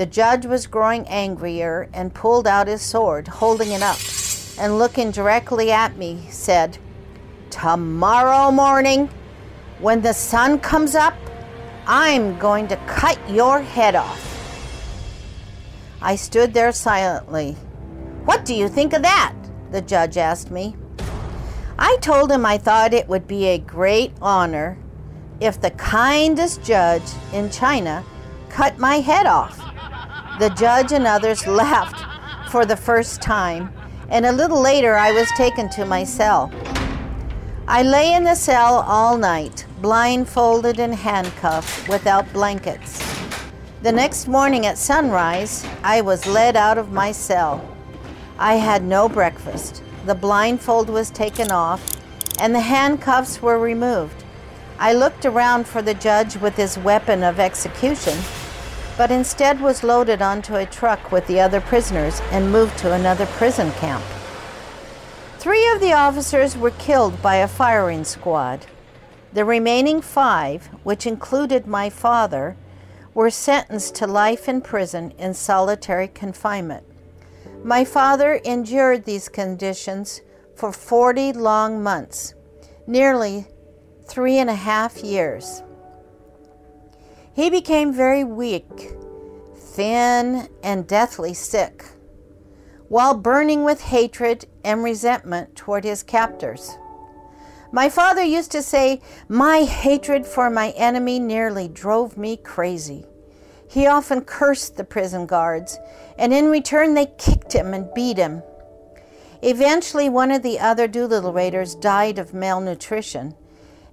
The 0.01 0.07
judge 0.07 0.47
was 0.47 0.67
growing 0.67 1.07
angrier 1.09 1.91
and 1.93 2.15
pulled 2.15 2.47
out 2.47 2.69
his 2.69 2.81
sword, 2.81 3.29
holding 3.29 3.73
it 3.73 3.83
up, 3.83 3.99
and 4.59 4.79
looking 4.79 5.11
directly 5.11 5.71
at 5.71 5.99
me, 5.99 6.27
said, 6.31 6.79
Tomorrow 7.51 8.51
morning, 8.51 9.11
when 9.79 10.01
the 10.01 10.15
sun 10.15 10.59
comes 10.59 10.95
up, 10.95 11.13
I'm 11.87 12.39
going 12.39 12.67
to 12.69 12.77
cut 12.87 13.19
your 13.29 13.61
head 13.61 13.95
off. 13.95 14.27
I 16.01 16.17
stood 16.17 16.55
there 16.55 16.73
silently. 16.73 17.53
What 18.25 18.47
do 18.47 18.55
you 18.55 18.71
think 18.71 18.95
of 18.95 19.03
that? 19.03 19.35
The 19.71 19.83
judge 19.83 20.17
asked 20.17 20.51
me. 20.51 20.77
I 21.79 21.99
told 22.01 22.33
him 22.33 22.47
I 22.47 22.57
thought 22.57 22.95
it 22.95 23.07
would 23.07 23.27
be 23.27 23.49
a 23.49 23.59
great 23.59 24.13
honor 24.23 24.79
if 25.41 25.61
the 25.61 25.73
kindest 25.73 26.63
judge 26.63 27.13
in 27.35 27.51
China 27.51 28.03
cut 28.49 28.79
my 28.79 29.01
head 29.01 29.27
off. 29.27 29.70
The 30.41 30.49
judge 30.49 30.93
and 30.93 31.07
others 31.07 31.47
laughed 31.47 32.51
for 32.51 32.65
the 32.65 32.75
first 32.75 33.21
time, 33.21 33.71
and 34.09 34.25
a 34.25 34.33
little 34.33 34.59
later 34.59 34.97
I 34.97 35.13
was 35.13 35.31
taken 35.37 35.69
to 35.69 35.85
my 35.85 36.03
cell. 36.03 36.51
I 37.69 37.83
lay 37.83 38.15
in 38.15 38.25
the 38.25 38.35
cell 38.35 38.77
all 38.87 39.19
night, 39.19 39.67
blindfolded 39.83 40.81
and 40.81 40.95
handcuffed 40.95 41.91
without 41.91 42.33
blankets. 42.33 43.05
The 43.83 43.93
next 43.93 44.29
morning 44.29 44.65
at 44.65 44.79
sunrise, 44.79 45.67
I 45.83 46.01
was 46.01 46.25
led 46.25 46.57
out 46.57 46.79
of 46.79 46.91
my 46.91 47.13
cell. 47.13 47.77
I 48.39 48.55
had 48.55 48.83
no 48.83 49.11
breakfast. 49.11 49.83
The 50.07 50.15
blindfold 50.15 50.89
was 50.89 51.11
taken 51.11 51.51
off, 51.51 51.87
and 52.41 52.55
the 52.55 52.61
handcuffs 52.61 53.43
were 53.43 53.59
removed. 53.59 54.25
I 54.79 54.95
looked 54.95 55.27
around 55.27 55.67
for 55.67 55.83
the 55.83 55.93
judge 55.93 56.39
with 56.39 56.57
his 56.57 56.79
weapon 56.79 57.23
of 57.23 57.39
execution, 57.39 58.19
but 59.01 59.11
instead 59.11 59.63
was 59.63 59.83
loaded 59.83 60.21
onto 60.21 60.57
a 60.57 60.67
truck 60.67 61.11
with 61.11 61.27
the 61.27 61.41
other 61.41 61.59
prisoners 61.59 62.21
and 62.33 62.53
moved 62.53 62.77
to 62.77 62.93
another 62.93 63.25
prison 63.25 63.73
camp. 63.81 64.05
Three 65.39 65.67
of 65.71 65.81
the 65.81 65.95
officers 65.95 66.55
were 66.55 66.73
killed 66.73 67.23
by 67.23 67.37
a 67.37 67.49
firing 67.49 68.05
squad. 68.05 68.67
The 69.33 69.47
remaining 69.47 70.03
five, 70.03 70.67
which 70.83 71.07
included 71.07 71.67
my 71.67 71.89
father, 71.89 72.59
were 73.15 73.31
sentenced 73.31 73.95
to 73.95 74.07
life 74.07 74.51
in 74.51 74.61
prison 74.61 75.15
in 75.17 75.33
solitary 75.33 76.09
confinement. 76.09 76.85
My 77.65 77.87
father 77.87 78.35
endured 78.45 79.07
these 79.07 79.31
conditions 79.31 80.21
for 80.55 80.73
40 80.73 81.33
long 81.33 81.83
months, 81.83 82.35
nearly 82.87 83.47
three 84.05 84.37
and 84.37 84.51
a 84.51 84.55
half 84.55 85.03
years. 85.03 85.63
He 87.33 87.49
became 87.49 87.93
very 87.93 88.25
weak, 88.25 88.93
thin, 89.57 90.49
and 90.63 90.87
deathly 90.87 91.33
sick, 91.35 91.85
while 92.89 93.15
burning 93.15 93.63
with 93.63 93.83
hatred 93.83 94.47
and 94.65 94.83
resentment 94.83 95.55
toward 95.55 95.85
his 95.85 96.03
captors. 96.03 96.77
My 97.73 97.89
father 97.89 98.23
used 98.23 98.51
to 98.53 98.63
say, 98.63 99.01
My 99.29 99.63
hatred 99.63 100.27
for 100.27 100.51
my 100.51 100.71
enemy 100.71 101.21
nearly 101.21 101.69
drove 101.69 102.17
me 102.17 102.37
crazy. 102.37 103.07
He 103.69 103.87
often 103.87 104.23
cursed 104.23 104.77
the 104.77 104.83
prison 104.83 105.27
guards, 105.27 105.79
and 106.19 106.35
in 106.35 106.51
return 106.51 106.95
they 106.95 107.07
kicked 107.07 107.53
him 107.53 107.73
and 107.73 107.95
beat 107.95 108.17
him. 108.17 108.43
Eventually, 109.43 110.09
one 110.09 110.33
of 110.33 110.43
the 110.43 110.59
other 110.59 110.89
Doolittle 110.89 111.33
Raiders 111.33 111.77
died 111.77 112.19
of 112.19 112.35
malnutrition, 112.35 113.37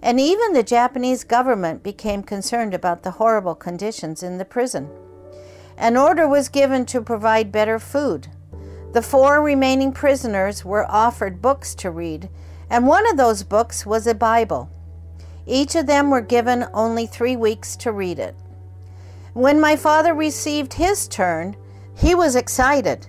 and 0.02 0.20
even 0.20 0.54
the 0.54 0.64
Japanese 0.64 1.24
government 1.24 1.84
became 1.84 2.24
concerned 2.24 2.74
about 2.74 3.04
the 3.04 3.12
horrible 3.12 3.56
conditions 3.56 4.24
in 4.24 4.38
the 4.38 4.46
prison. 4.46 4.90
An 5.78 5.98
order 5.98 6.28
was 6.28 6.50
given 6.50 6.86
to 6.88 7.02
provide 7.02 7.52
better 7.52 7.80
food. 7.80 8.28
The 8.94 9.02
four 9.02 9.42
remaining 9.42 9.92
prisoners 9.92 10.66
were 10.66 10.90
offered 10.90 11.42
books 11.42 11.76
to 11.76 11.92
read 11.92 12.30
and 12.70 12.88
one 12.88 13.10
of 13.10 13.18
those 13.18 13.44
books 13.44 13.86
was 13.86 14.08
a 14.08 14.14
Bible. 14.14 14.70
Each 15.46 15.76
of 15.76 15.88
them 15.88 16.10
were 16.10 16.22
given 16.22 16.68
only 16.74 17.06
three 17.06 17.36
weeks 17.36 17.76
to 17.78 17.92
read 17.92 18.20
it. 18.20 18.36
When 19.34 19.62
my 19.62 19.76
father 19.76 20.14
received 20.14 20.74
his 20.74 21.08
turn, 21.08 21.56
he 21.96 22.14
was 22.14 22.36
excited. 22.36 23.08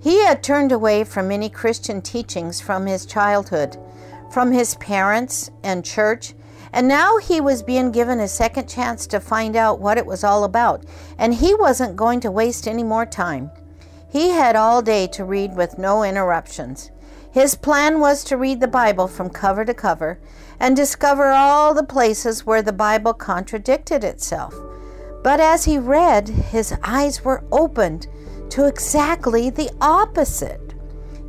He 0.00 0.24
had 0.24 0.42
turned 0.42 0.72
away 0.72 1.04
from 1.04 1.28
many 1.28 1.48
Christian 1.48 2.00
teachings 2.00 2.60
from 2.60 2.86
his 2.86 3.06
childhood, 3.06 3.76
from 4.30 4.52
his 4.52 4.74
parents 4.76 5.50
and 5.62 5.84
church, 5.84 6.34
and 6.72 6.88
now 6.88 7.18
he 7.18 7.40
was 7.40 7.62
being 7.62 7.92
given 7.92 8.18
a 8.20 8.28
second 8.28 8.68
chance 8.68 9.06
to 9.06 9.20
find 9.20 9.54
out 9.54 9.80
what 9.80 9.98
it 9.98 10.06
was 10.06 10.24
all 10.24 10.44
about, 10.44 10.84
and 11.18 11.34
he 11.34 11.54
wasn't 11.54 11.96
going 11.96 12.20
to 12.20 12.30
waste 12.30 12.66
any 12.66 12.82
more 12.82 13.06
time. 13.06 13.50
He 14.10 14.30
had 14.30 14.56
all 14.56 14.82
day 14.82 15.06
to 15.08 15.24
read 15.24 15.56
with 15.56 15.78
no 15.78 16.02
interruptions. 16.02 16.90
His 17.32 17.56
plan 17.56 17.98
was 17.98 18.22
to 18.24 18.36
read 18.36 18.60
the 18.60 18.68
Bible 18.68 19.08
from 19.08 19.28
cover 19.28 19.64
to 19.64 19.74
cover 19.74 20.20
and 20.60 20.76
discover 20.76 21.32
all 21.32 21.74
the 21.74 21.82
places 21.82 22.46
where 22.46 22.62
the 22.62 22.72
Bible 22.72 23.12
contradicted 23.12 24.04
itself. 24.04 24.54
But 25.24 25.40
as 25.40 25.64
he 25.64 25.78
read, 25.78 26.28
his 26.28 26.74
eyes 26.84 27.24
were 27.24 27.42
opened 27.50 28.06
to 28.50 28.66
exactly 28.66 29.50
the 29.50 29.70
opposite. 29.80 30.63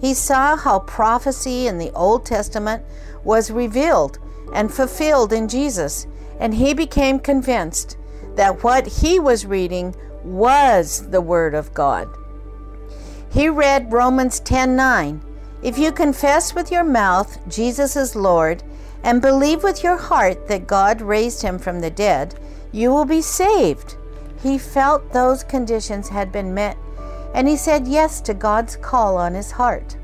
He 0.05 0.13
saw 0.13 0.55
how 0.55 0.81
prophecy 0.81 1.65
in 1.65 1.79
the 1.79 1.91
Old 1.93 2.27
Testament 2.27 2.83
was 3.23 3.49
revealed 3.49 4.19
and 4.53 4.71
fulfilled 4.71 5.33
in 5.33 5.47
Jesus, 5.47 6.05
and 6.39 6.53
he 6.53 6.75
became 6.75 7.17
convinced 7.17 7.97
that 8.35 8.63
what 8.63 8.85
he 8.85 9.19
was 9.19 9.47
reading 9.47 9.95
was 10.23 11.09
the 11.09 11.21
Word 11.21 11.55
of 11.55 11.73
God. 11.73 12.07
He 13.31 13.49
read 13.49 13.91
Romans 13.91 14.39
10:9. 14.41 15.21
If 15.63 15.79
you 15.79 15.91
confess 15.91 16.53
with 16.53 16.71
your 16.71 16.83
mouth 16.83 17.39
Jesus 17.47 17.95
is 17.95 18.15
Lord 18.15 18.61
and 19.03 19.23
believe 19.23 19.63
with 19.63 19.83
your 19.83 19.97
heart 19.97 20.47
that 20.49 20.67
God 20.67 21.01
raised 21.01 21.41
him 21.41 21.57
from 21.57 21.79
the 21.79 21.89
dead, 21.89 22.35
you 22.71 22.93
will 22.93 23.05
be 23.05 23.23
saved. 23.23 23.95
He 24.43 24.59
felt 24.59 25.13
those 25.13 25.43
conditions 25.43 26.09
had 26.09 26.31
been 26.31 26.53
met, 26.53 26.77
and 27.35 27.49
he 27.49 27.57
said 27.57 27.85
yes 27.85 28.21
to 28.21 28.33
God's 28.33 28.77
call 28.77 29.17
on 29.17 29.33
his 29.33 29.51
heart. 29.51 29.97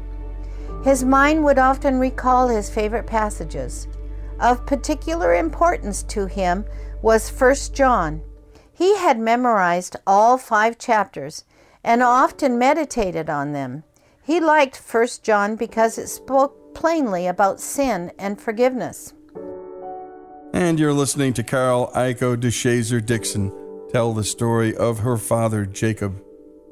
His 0.83 1.05
mind 1.05 1.45
would 1.45 1.57
often 1.57 1.97
recall 1.97 2.49
his 2.49 2.69
favorite 2.69 3.07
passages. 3.07 3.87
Of 4.39 4.65
particular 4.65 5.33
importance 5.35 6.03
to 6.03 6.25
him 6.25 6.65
was 7.01 7.29
1 7.29 7.55
John. 7.73 8.21
He 8.73 8.97
had 8.97 9.17
memorized 9.17 9.95
all 10.05 10.37
five 10.37 10.77
chapters 10.77 11.45
and 11.85 12.03
often 12.03 12.59
meditated 12.59 13.29
on 13.29 13.53
them. 13.53 13.83
He 14.21 14.41
liked 14.41 14.77
1 14.77 15.07
John 15.23 15.55
because 15.55 15.97
it 15.97 16.07
spoke 16.07 16.73
plainly 16.75 17.27
about 17.27 17.61
sin 17.61 18.11
and 18.19 18.41
forgiveness. 18.41 19.13
And 20.53 20.77
you're 20.77 20.93
listening 20.93 21.31
to 21.33 21.43
Carol 21.43 21.91
Aiko 21.95 22.35
DeShazer 22.35 23.05
Dixon 23.05 23.53
tell 23.89 24.13
the 24.13 24.25
story 24.25 24.75
of 24.75 24.99
her 24.99 25.15
father, 25.15 25.65
Jacob. 25.65 26.21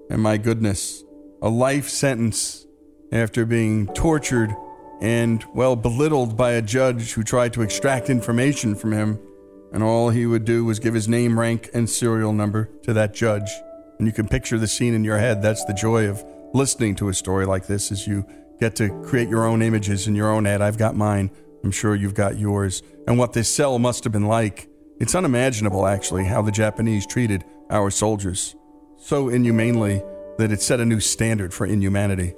And 0.09 0.21
my 0.21 0.37
goodness, 0.37 1.03
a 1.41 1.49
life 1.49 1.87
sentence 1.87 2.65
after 3.11 3.45
being 3.45 3.87
tortured 3.87 4.55
and, 5.01 5.43
well, 5.53 5.75
belittled 5.75 6.35
by 6.35 6.51
a 6.51 6.61
judge 6.61 7.13
who 7.13 7.23
tried 7.23 7.53
to 7.53 7.61
extract 7.61 8.09
information 8.09 8.75
from 8.75 8.91
him, 8.91 9.19
and 9.71 9.83
all 9.83 10.09
he 10.09 10.25
would 10.25 10.45
do 10.45 10.65
was 10.65 10.79
give 10.79 10.93
his 10.93 11.07
name, 11.07 11.39
rank, 11.39 11.69
and 11.73 11.89
serial 11.89 12.33
number 12.33 12.65
to 12.83 12.93
that 12.93 13.13
judge. 13.13 13.49
And 13.97 14.07
you 14.07 14.13
can 14.13 14.27
picture 14.27 14.57
the 14.57 14.67
scene 14.67 14.93
in 14.93 15.03
your 15.03 15.17
head. 15.17 15.41
That's 15.41 15.63
the 15.65 15.73
joy 15.73 16.09
of 16.09 16.23
listening 16.53 16.95
to 16.95 17.09
a 17.09 17.13
story 17.13 17.45
like 17.45 17.67
this 17.67 17.91
as 17.91 18.07
you 18.07 18.25
get 18.59 18.75
to 18.77 18.89
create 19.03 19.29
your 19.29 19.45
own 19.45 19.61
images 19.61 20.07
in 20.07 20.15
your 20.15 20.31
own 20.31 20.45
head. 20.45 20.61
I've 20.61 20.77
got 20.77 20.95
mine. 20.95 21.31
I'm 21.63 21.71
sure 21.71 21.95
you've 21.95 22.13
got 22.13 22.37
yours. 22.37 22.81
And 23.07 23.17
what 23.17 23.33
this 23.33 23.47
cell 23.47 23.77
must 23.79 24.03
have 24.03 24.13
been 24.13 24.27
like. 24.27 24.67
It's 24.99 25.15
unimaginable, 25.15 25.87
actually, 25.87 26.25
how 26.25 26.41
the 26.41 26.51
Japanese 26.51 27.07
treated 27.07 27.45
our 27.69 27.89
soldiers. 27.89 28.55
So 28.99 29.29
inhumanely 29.29 30.03
that 30.37 30.51
it 30.51 30.61
set 30.61 30.79
a 30.79 30.85
new 30.85 30.99
standard 30.99 31.53
for 31.53 31.65
inhumanity. 31.65 32.35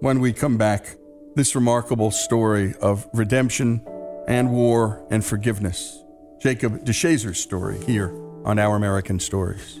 When 0.00 0.20
we 0.20 0.32
come 0.32 0.56
back, 0.56 0.96
this 1.34 1.54
remarkable 1.54 2.10
story 2.10 2.74
of 2.80 3.06
redemption 3.12 3.84
and 4.26 4.50
war 4.50 5.06
and 5.10 5.24
forgiveness. 5.24 6.02
Jacob 6.40 6.84
DeShazer's 6.84 7.38
story 7.38 7.78
here 7.84 8.14
on 8.44 8.58
Our 8.58 8.76
American 8.76 9.20
Stories. 9.20 9.80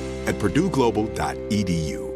at 0.27 0.35
purdueglobal.edu. 0.35 2.11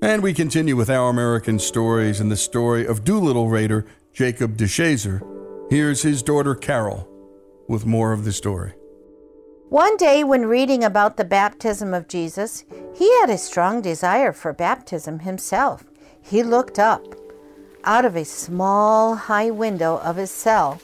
And 0.00 0.22
we 0.22 0.32
continue 0.32 0.74
with 0.74 0.88
our 0.88 1.10
American 1.10 1.58
stories 1.58 2.18
and 2.18 2.30
the 2.30 2.36
story 2.36 2.86
of 2.86 3.04
Doolittle 3.04 3.48
Raider 3.48 3.84
Jacob 4.12 4.56
DeShazer. 4.56 5.20
Here's 5.70 6.02
his 6.02 6.22
daughter 6.22 6.54
Carol 6.54 7.08
with 7.68 7.84
more 7.84 8.12
of 8.12 8.24
the 8.24 8.32
story. 8.32 8.72
One 9.68 9.98
day, 9.98 10.24
when 10.24 10.46
reading 10.46 10.82
about 10.82 11.18
the 11.18 11.24
baptism 11.26 11.92
of 11.92 12.08
Jesus, 12.08 12.64
he 12.94 13.12
had 13.20 13.28
a 13.28 13.36
strong 13.36 13.82
desire 13.82 14.32
for 14.32 14.54
baptism 14.54 15.18
himself. 15.18 15.84
He 16.28 16.42
looked 16.42 16.78
up 16.78 17.02
out 17.84 18.04
of 18.04 18.16
a 18.16 18.24
small, 18.24 19.14
high 19.14 19.50
window 19.50 19.98
of 19.98 20.16
his 20.16 20.30
cell 20.30 20.80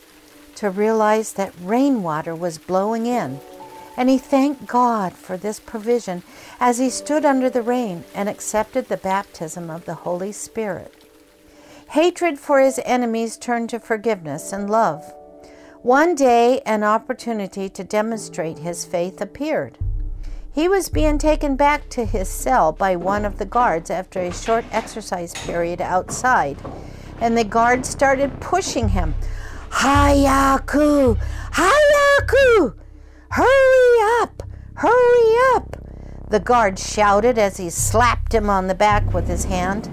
to 0.56 0.70
realize 0.70 1.32
that 1.34 1.52
rainwater 1.60 2.34
was 2.34 2.58
blowing 2.58 3.06
in 3.06 3.40
and 3.96 4.08
he 4.08 4.18
thanked 4.18 4.66
God 4.66 5.12
for 5.12 5.36
this 5.36 5.60
provision 5.60 6.22
as 6.58 6.78
he 6.78 6.90
stood 6.90 7.24
under 7.24 7.48
the 7.48 7.62
rain 7.62 8.04
and 8.14 8.28
accepted 8.28 8.88
the 8.88 8.96
baptism 8.96 9.70
of 9.70 9.84
the 9.84 9.94
Holy 9.94 10.32
Spirit. 10.32 10.92
Hatred 11.90 12.38
for 12.38 12.60
his 12.60 12.80
enemies 12.84 13.36
turned 13.36 13.70
to 13.70 13.78
forgiveness 13.78 14.52
and 14.52 14.68
love. 14.68 15.12
One 15.82 16.14
day, 16.14 16.60
an 16.60 16.82
opportunity 16.82 17.68
to 17.68 17.84
demonstrate 17.84 18.58
his 18.58 18.84
faith 18.84 19.20
appeared. 19.20 19.78
He 20.54 20.68
was 20.68 20.88
being 20.88 21.18
taken 21.18 21.56
back 21.56 21.88
to 21.90 22.04
his 22.04 22.28
cell 22.28 22.70
by 22.70 22.94
one 22.94 23.24
of 23.24 23.38
the 23.38 23.44
guards 23.44 23.90
after 23.90 24.20
a 24.20 24.32
short 24.32 24.64
exercise 24.70 25.34
period 25.34 25.80
outside, 25.80 26.58
and 27.20 27.36
the 27.36 27.42
guard 27.42 27.84
started 27.84 28.40
pushing 28.40 28.90
him. 28.90 29.16
Hayaku! 29.70 31.18
Hayaku! 31.54 32.76
Hurry 33.30 34.22
up! 34.22 34.44
Hurry 34.74 35.56
up! 35.56 35.76
The 36.30 36.38
guard 36.38 36.78
shouted 36.78 37.36
as 37.36 37.56
he 37.56 37.68
slapped 37.68 38.32
him 38.32 38.48
on 38.48 38.68
the 38.68 38.76
back 38.76 39.12
with 39.12 39.26
his 39.26 39.46
hand. 39.46 39.86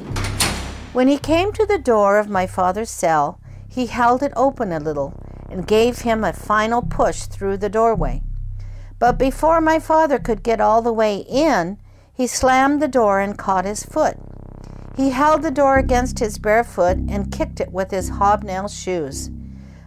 When 0.93 1.07
he 1.07 1.17
came 1.17 1.51
to 1.53 1.65
the 1.65 1.79
door 1.79 2.19
of 2.19 2.29
my 2.29 2.45
father's 2.45 2.91
cell, 2.91 3.41
he 3.67 3.87
held 3.87 4.21
it 4.21 4.31
open 4.35 4.71
a 4.71 4.79
little 4.79 5.19
and 5.49 5.65
gave 5.65 6.01
him 6.01 6.23
a 6.23 6.33
final 6.33 6.83
push 6.83 7.23
through 7.23 7.57
the 7.57 7.69
doorway. 7.69 8.21
But 9.01 9.17
before 9.17 9.61
my 9.61 9.79
father 9.79 10.19
could 10.19 10.43
get 10.43 10.61
all 10.61 10.83
the 10.83 10.93
way 10.93 11.25
in, 11.27 11.79
he 12.13 12.27
slammed 12.27 12.79
the 12.79 12.87
door 12.87 13.19
and 13.19 13.35
caught 13.35 13.65
his 13.65 13.83
foot. 13.83 14.15
He 14.95 15.09
held 15.09 15.41
the 15.41 15.49
door 15.49 15.79
against 15.79 16.19
his 16.19 16.37
bare 16.37 16.63
foot 16.63 16.99
and 17.09 17.31
kicked 17.31 17.59
it 17.59 17.71
with 17.71 17.89
his 17.89 18.09
hobnail 18.09 18.67
shoes. 18.67 19.31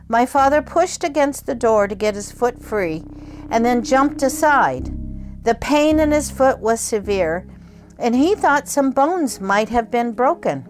My 0.08 0.26
father 0.26 0.60
pushed 0.60 1.04
against 1.04 1.46
the 1.46 1.54
door 1.54 1.86
to 1.86 1.94
get 1.94 2.16
his 2.16 2.32
foot 2.32 2.60
free 2.60 3.04
and 3.50 3.64
then 3.64 3.84
jumped 3.84 4.20
aside. 4.24 4.90
The 5.44 5.54
pain 5.54 6.00
in 6.00 6.10
his 6.10 6.32
foot 6.32 6.58
was 6.58 6.80
severe, 6.80 7.46
and 8.00 8.16
he 8.16 8.34
thought 8.34 8.66
some 8.66 8.90
bones 8.90 9.40
might 9.40 9.68
have 9.68 9.92
been 9.92 10.10
broken. 10.10 10.66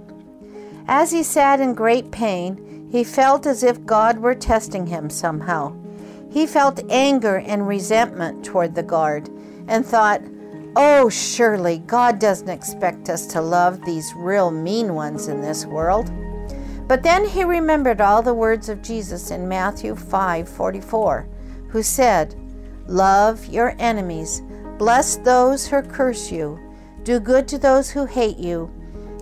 As 0.87 1.12
he 1.12 1.22
sat 1.22 1.61
in 1.61 1.72
great 1.72 2.11
pain, 2.11 2.90
he 2.92 3.04
felt 3.04 3.46
as 3.46 3.62
if 3.62 3.87
God 3.87 4.18
were 4.18 4.35
testing 4.35 4.88
him 4.88 5.09
somehow. 5.09 5.74
He 6.34 6.48
felt 6.48 6.82
anger 6.90 7.36
and 7.36 7.68
resentment 7.68 8.44
toward 8.44 8.74
the 8.74 8.82
guard 8.82 9.30
and 9.68 9.86
thought, 9.86 10.20
Oh, 10.74 11.08
surely 11.08 11.78
God 11.78 12.18
doesn't 12.18 12.48
expect 12.48 13.08
us 13.08 13.24
to 13.26 13.40
love 13.40 13.84
these 13.84 14.12
real 14.16 14.50
mean 14.50 14.96
ones 14.96 15.28
in 15.28 15.40
this 15.40 15.64
world. 15.64 16.10
But 16.88 17.04
then 17.04 17.24
he 17.24 17.44
remembered 17.44 18.00
all 18.00 18.20
the 18.20 18.34
words 18.34 18.68
of 18.68 18.82
Jesus 18.82 19.30
in 19.30 19.46
Matthew 19.46 19.94
5:44, 19.94 21.26
who 21.68 21.84
said, 21.84 22.34
Love 22.88 23.46
your 23.46 23.76
enemies. 23.78 24.42
Bless 24.76 25.14
those 25.18 25.68
who 25.68 25.82
curse 25.82 26.32
you. 26.32 26.58
Do 27.04 27.20
good 27.20 27.46
to 27.46 27.58
those 27.58 27.90
who 27.90 28.06
hate 28.06 28.38
you. 28.38 28.68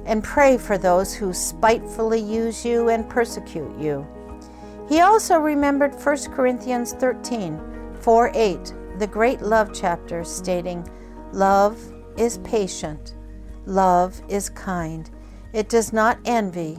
And 0.07 0.25
pray 0.25 0.57
for 0.57 0.79
those 0.79 1.13
who 1.13 1.35
spitefully 1.35 2.21
use 2.21 2.65
you 2.65 2.89
and 2.89 3.07
persecute 3.07 3.79
you. 3.79 4.07
He 4.89 5.01
also 5.01 5.39
remembered 5.39 5.95
1 5.95 6.33
Corinthians 6.33 6.93
13 6.95 7.61
4 8.01 8.31
8, 8.35 8.75
the 8.99 9.07
great 9.07 9.41
love 9.41 9.71
chapter, 9.73 10.25
stating, 10.25 10.87
Love 11.33 11.79
is 12.17 12.39
patient, 12.39 13.15
love 13.65 14.21
is 14.29 14.51
kind. 14.51 15.11
It 15.53 15.69
does 15.69 15.93
not 15.93 16.19
envy, 16.25 16.79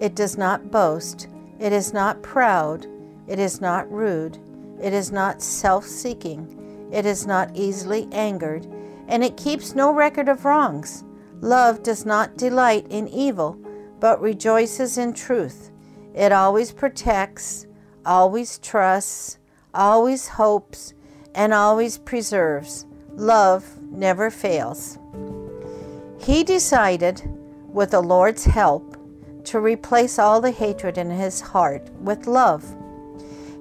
it 0.00 0.14
does 0.14 0.38
not 0.38 0.70
boast, 0.70 1.28
it 1.58 1.72
is 1.72 1.92
not 1.92 2.22
proud, 2.22 2.86
it 3.26 3.38
is 3.38 3.60
not 3.60 3.90
rude. 3.90 4.38
It 4.80 4.92
is 4.92 5.12
not 5.12 5.40
self 5.40 5.86
seeking. 5.86 6.90
It 6.92 7.06
is 7.06 7.26
not 7.26 7.56
easily 7.56 8.08
angered. 8.12 8.66
And 9.08 9.24
it 9.24 9.36
keeps 9.36 9.74
no 9.74 9.92
record 9.92 10.28
of 10.28 10.44
wrongs. 10.44 11.04
Love 11.40 11.82
does 11.82 12.04
not 12.04 12.36
delight 12.36 12.86
in 12.90 13.08
evil, 13.08 13.58
but 14.00 14.20
rejoices 14.20 14.98
in 14.98 15.12
truth. 15.12 15.70
It 16.14 16.30
always 16.30 16.70
protects, 16.70 17.66
always 18.06 18.58
trusts, 18.58 19.38
always 19.74 20.28
hopes, 20.28 20.94
and 21.34 21.52
always 21.52 21.98
preserves. 21.98 22.86
Love 23.16 23.64
never 23.90 24.30
fails. 24.30 24.98
He 26.20 26.44
decided, 26.44 27.22
with 27.68 27.90
the 27.90 28.00
Lord's 28.00 28.44
help, 28.44 28.96
to 29.44 29.60
replace 29.60 30.18
all 30.18 30.40
the 30.40 30.52
hatred 30.52 30.96
in 30.96 31.10
his 31.10 31.40
heart 31.40 31.90
with 32.00 32.26
love. 32.26 32.64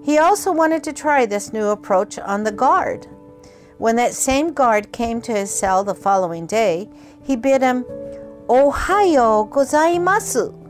He 0.03 0.17
also 0.17 0.51
wanted 0.51 0.83
to 0.83 0.93
try 0.93 1.25
this 1.25 1.53
new 1.53 1.67
approach 1.67 2.19
on 2.19 2.43
the 2.43 2.51
guard. 2.51 3.07
When 3.79 3.95
that 3.95 4.13
same 4.13 4.53
guard 4.53 4.91
came 4.91 5.21
to 5.21 5.33
his 5.33 5.49
cell 5.49 5.83
the 5.83 5.95
following 5.95 6.45
day, 6.45 6.89
he 7.21 7.35
bid 7.35 7.61
him, 7.61 7.83
Ohayo 8.47 9.49
gozaimasu. 9.49 10.62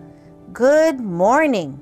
Good 0.54 1.00
morning. 1.00 1.82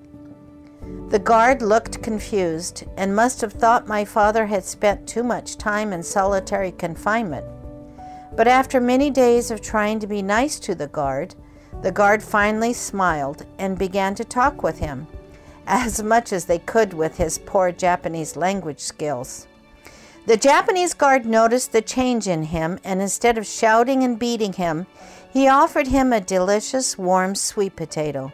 The 1.09 1.19
guard 1.19 1.61
looked 1.61 2.01
confused 2.01 2.85
and 2.95 3.13
must 3.13 3.41
have 3.41 3.51
thought 3.51 3.85
my 3.85 4.05
father 4.05 4.45
had 4.45 4.63
spent 4.63 5.05
too 5.05 5.23
much 5.23 5.57
time 5.57 5.91
in 5.91 6.01
solitary 6.01 6.71
confinement. 6.71 7.45
But 8.37 8.47
after 8.47 8.79
many 8.79 9.09
days 9.09 9.51
of 9.51 9.59
trying 9.59 9.99
to 9.99 10.07
be 10.07 10.21
nice 10.21 10.57
to 10.59 10.73
the 10.73 10.87
guard, 10.87 11.35
the 11.81 11.91
guard 11.91 12.23
finally 12.23 12.71
smiled 12.71 13.45
and 13.59 13.77
began 13.77 14.15
to 14.15 14.23
talk 14.23 14.63
with 14.63 14.79
him 14.79 15.05
as 15.67 16.01
much 16.01 16.31
as 16.31 16.45
they 16.45 16.59
could 16.59 16.93
with 16.93 17.17
his 17.17 17.39
poor 17.39 17.73
Japanese 17.73 18.37
language 18.37 18.79
skills. 18.79 19.47
The 20.27 20.37
Japanese 20.37 20.93
guard 20.93 21.25
noticed 21.25 21.73
the 21.73 21.81
change 21.81 22.25
in 22.25 22.43
him, 22.43 22.79
and 22.85 23.01
instead 23.01 23.37
of 23.37 23.45
shouting 23.45 24.01
and 24.03 24.17
beating 24.17 24.53
him, 24.53 24.87
he 25.29 25.49
offered 25.49 25.87
him 25.87 26.13
a 26.13 26.21
delicious 26.21 26.97
warm 26.97 27.35
sweet 27.35 27.75
potato. 27.75 28.31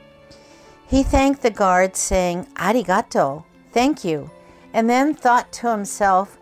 He 0.87 1.03
thanked 1.03 1.41
the 1.41 1.51
guard, 1.51 1.95
saying, 1.97 2.47
Arigato, 2.55 3.43
thank 3.73 4.05
you, 4.05 4.31
and 4.73 4.89
then 4.89 5.13
thought 5.13 5.51
to 5.53 5.69
himself, 5.69 6.39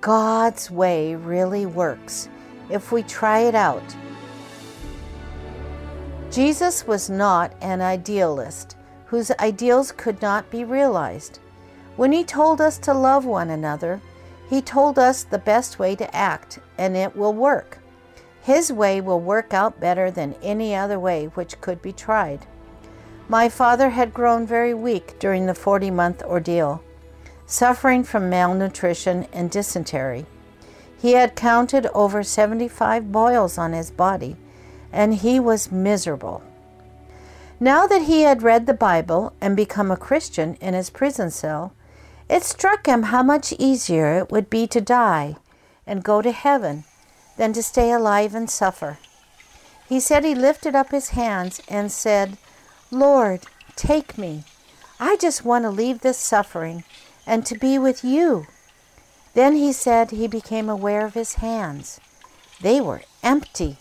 God's 0.00 0.70
way 0.70 1.14
really 1.14 1.64
works 1.64 2.28
if 2.70 2.90
we 2.90 3.02
try 3.04 3.40
it 3.40 3.54
out. 3.54 3.96
Jesus 6.30 6.86
was 6.86 7.08
not 7.08 7.54
an 7.60 7.80
idealist 7.80 8.76
whose 9.06 9.30
ideals 9.40 9.92
could 9.92 10.20
not 10.20 10.50
be 10.50 10.64
realized. 10.64 11.38
When 11.96 12.12
He 12.12 12.22
told 12.22 12.60
us 12.60 12.78
to 12.78 12.92
love 12.92 13.24
one 13.24 13.50
another, 13.50 14.00
He 14.50 14.60
told 14.60 14.98
us 14.98 15.22
the 15.22 15.38
best 15.38 15.78
way 15.78 15.96
to 15.96 16.14
act, 16.14 16.58
and 16.76 16.96
it 16.96 17.16
will 17.16 17.32
work. 17.32 17.78
His 18.42 18.72
way 18.72 19.00
will 19.00 19.20
work 19.20 19.54
out 19.54 19.80
better 19.80 20.10
than 20.10 20.36
any 20.42 20.74
other 20.74 20.98
way 20.98 21.26
which 21.26 21.60
could 21.60 21.80
be 21.80 21.92
tried. 21.92 22.46
My 23.30 23.50
father 23.50 23.90
had 23.90 24.14
grown 24.14 24.46
very 24.46 24.72
weak 24.72 25.18
during 25.18 25.44
the 25.44 25.54
40 25.54 25.90
month 25.90 26.22
ordeal, 26.22 26.82
suffering 27.46 28.02
from 28.02 28.30
malnutrition 28.30 29.26
and 29.34 29.50
dysentery. 29.50 30.24
He 30.96 31.12
had 31.12 31.36
counted 31.36 31.86
over 31.92 32.22
75 32.22 33.12
boils 33.12 33.58
on 33.58 33.74
his 33.74 33.90
body, 33.90 34.36
and 34.90 35.14
he 35.14 35.38
was 35.38 35.70
miserable. 35.70 36.42
Now 37.60 37.86
that 37.86 38.02
he 38.02 38.22
had 38.22 38.42
read 38.42 38.66
the 38.66 38.72
Bible 38.72 39.34
and 39.42 39.54
become 39.54 39.90
a 39.90 39.96
Christian 39.96 40.54
in 40.54 40.72
his 40.72 40.88
prison 40.88 41.30
cell, 41.30 41.74
it 42.30 42.44
struck 42.44 42.86
him 42.86 43.04
how 43.04 43.22
much 43.22 43.52
easier 43.58 44.16
it 44.16 44.30
would 44.30 44.48
be 44.48 44.66
to 44.68 44.80
die 44.80 45.36
and 45.86 46.02
go 46.02 46.22
to 46.22 46.32
heaven 46.32 46.84
than 47.36 47.52
to 47.52 47.62
stay 47.62 47.92
alive 47.92 48.34
and 48.34 48.48
suffer. 48.48 48.98
He 49.86 50.00
said 50.00 50.24
he 50.24 50.34
lifted 50.34 50.74
up 50.74 50.90
his 50.92 51.10
hands 51.10 51.60
and 51.68 51.92
said, 51.92 52.38
Lord, 52.90 53.42
take 53.76 54.16
me. 54.16 54.44
I 54.98 55.16
just 55.16 55.44
want 55.44 55.64
to 55.64 55.70
leave 55.70 56.00
this 56.00 56.18
suffering 56.18 56.84
and 57.26 57.44
to 57.46 57.58
be 57.58 57.78
with 57.78 58.02
you. 58.02 58.46
Then 59.34 59.54
he 59.54 59.72
said 59.72 60.10
he 60.10 60.26
became 60.26 60.68
aware 60.68 61.04
of 61.04 61.14
his 61.14 61.34
hands. 61.34 62.00
They 62.60 62.80
were 62.80 63.02
empty. 63.22 63.76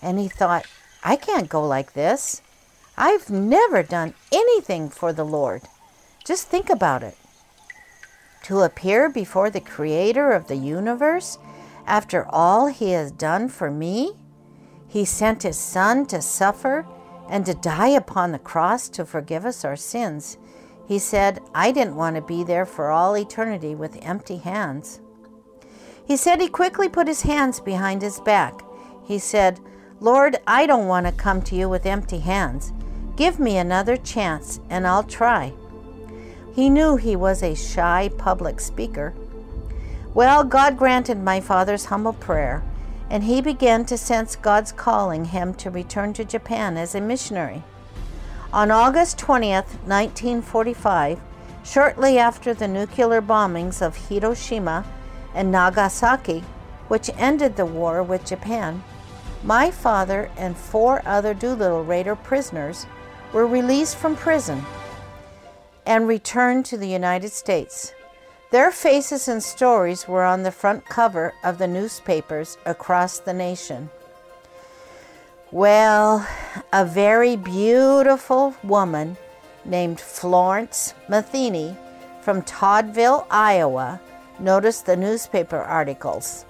And 0.00 0.18
he 0.18 0.28
thought, 0.28 0.66
I 1.02 1.16
can't 1.16 1.48
go 1.48 1.64
like 1.64 1.92
this. 1.92 2.40
I've 2.96 3.28
never 3.28 3.82
done 3.82 4.14
anything 4.32 4.88
for 4.88 5.12
the 5.12 5.24
Lord. 5.24 5.62
Just 6.24 6.48
think 6.48 6.70
about 6.70 7.02
it. 7.02 7.16
To 8.44 8.60
appear 8.60 9.08
before 9.08 9.50
the 9.50 9.60
Creator 9.60 10.32
of 10.32 10.48
the 10.48 10.56
universe 10.56 11.38
after 11.86 12.26
all 12.30 12.68
He 12.68 12.92
has 12.92 13.10
done 13.10 13.48
for 13.48 13.70
me? 13.70 14.12
He 14.88 15.04
sent 15.04 15.42
His 15.42 15.58
Son 15.58 16.06
to 16.06 16.22
suffer 16.22 16.86
and 17.28 17.46
to 17.46 17.54
die 17.54 17.88
upon 17.88 18.32
the 18.32 18.38
cross 18.38 18.88
to 18.90 19.04
forgive 19.04 19.44
us 19.44 19.64
our 19.64 19.76
sins. 19.76 20.38
He 20.86 20.98
said, 20.98 21.40
I 21.54 21.72
didn't 21.72 21.96
want 21.96 22.16
to 22.16 22.22
be 22.22 22.44
there 22.44 22.66
for 22.66 22.90
all 22.90 23.16
eternity 23.16 23.74
with 23.74 23.98
empty 24.02 24.36
hands. 24.36 25.00
He 26.06 26.16
said 26.16 26.40
he 26.40 26.48
quickly 26.48 26.88
put 26.88 27.08
his 27.08 27.22
hands 27.22 27.60
behind 27.60 28.02
his 28.02 28.20
back. 28.20 28.60
He 29.04 29.18
said, 29.18 29.60
Lord, 30.00 30.36
I 30.46 30.66
don't 30.66 30.86
want 30.86 31.06
to 31.06 31.12
come 31.12 31.40
to 31.42 31.54
you 31.54 31.68
with 31.68 31.86
empty 31.86 32.18
hands. 32.18 32.72
Give 33.16 33.38
me 33.38 33.56
another 33.56 33.96
chance 33.96 34.60
and 34.68 34.86
I'll 34.86 35.04
try. 35.04 35.52
He 36.54 36.68
knew 36.68 36.96
he 36.96 37.16
was 37.16 37.42
a 37.42 37.54
shy 37.54 38.10
public 38.18 38.60
speaker. 38.60 39.14
Well, 40.12 40.44
God 40.44 40.76
granted 40.76 41.18
my 41.18 41.40
father's 41.40 41.86
humble 41.86 42.12
prayer, 42.12 42.62
and 43.10 43.24
he 43.24 43.40
began 43.40 43.84
to 43.86 43.98
sense 43.98 44.36
God's 44.36 44.72
calling 44.72 45.26
him 45.26 45.54
to 45.54 45.70
return 45.70 46.12
to 46.14 46.24
Japan 46.24 46.76
as 46.76 46.94
a 46.94 47.00
missionary. 47.00 47.62
On 48.52 48.70
August 48.70 49.18
20th, 49.18 49.74
1945, 49.86 51.20
shortly 51.64 52.18
after 52.18 52.54
the 52.54 52.68
nuclear 52.68 53.20
bombings 53.20 53.82
of 53.82 54.08
Hiroshima 54.08 54.84
and 55.34 55.50
Nagasaki, 55.50 56.44
which 56.88 57.10
ended 57.16 57.56
the 57.56 57.66
war 57.66 58.02
with 58.02 58.24
Japan, 58.24 58.82
my 59.42 59.70
father 59.70 60.30
and 60.36 60.56
four 60.56 61.02
other 61.04 61.34
Doolittle 61.34 61.84
Raider 61.84 62.16
prisoners 62.16 62.86
were 63.32 63.46
released 63.46 63.96
from 63.96 64.16
prison 64.16 64.64
and 65.86 66.08
returned 66.08 66.64
to 66.66 66.78
the 66.78 66.88
United 66.88 67.30
States. 67.30 67.92
Their 68.54 68.70
faces 68.70 69.26
and 69.26 69.42
stories 69.42 70.06
were 70.06 70.22
on 70.22 70.44
the 70.44 70.52
front 70.52 70.84
cover 70.84 71.34
of 71.42 71.58
the 71.58 71.66
newspapers 71.66 72.56
across 72.64 73.18
the 73.18 73.32
nation. 73.32 73.90
Well, 75.50 76.24
a 76.72 76.84
very 76.84 77.34
beautiful 77.34 78.54
woman 78.62 79.16
named 79.64 79.98
Florence 79.98 80.94
Matheny 81.08 81.76
from 82.20 82.42
Toddville, 82.42 83.26
Iowa, 83.28 84.00
noticed 84.38 84.86
the 84.86 84.94
newspaper 84.94 85.58
articles. 85.58 86.44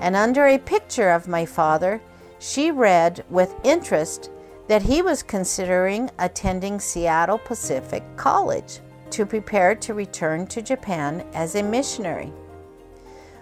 And 0.00 0.16
under 0.16 0.46
a 0.46 0.58
picture 0.58 1.10
of 1.10 1.28
my 1.28 1.46
father, 1.46 2.00
she 2.40 2.72
read 2.72 3.24
with 3.30 3.54
interest 3.62 4.28
that 4.66 4.82
he 4.82 5.02
was 5.02 5.22
considering 5.22 6.10
attending 6.18 6.80
Seattle 6.80 7.38
Pacific 7.38 8.02
College 8.16 8.80
to 9.14 9.24
prepare 9.24 9.76
to 9.76 9.94
return 9.94 10.44
to 10.48 10.60
Japan 10.60 11.24
as 11.34 11.54
a 11.54 11.62
missionary. 11.62 12.32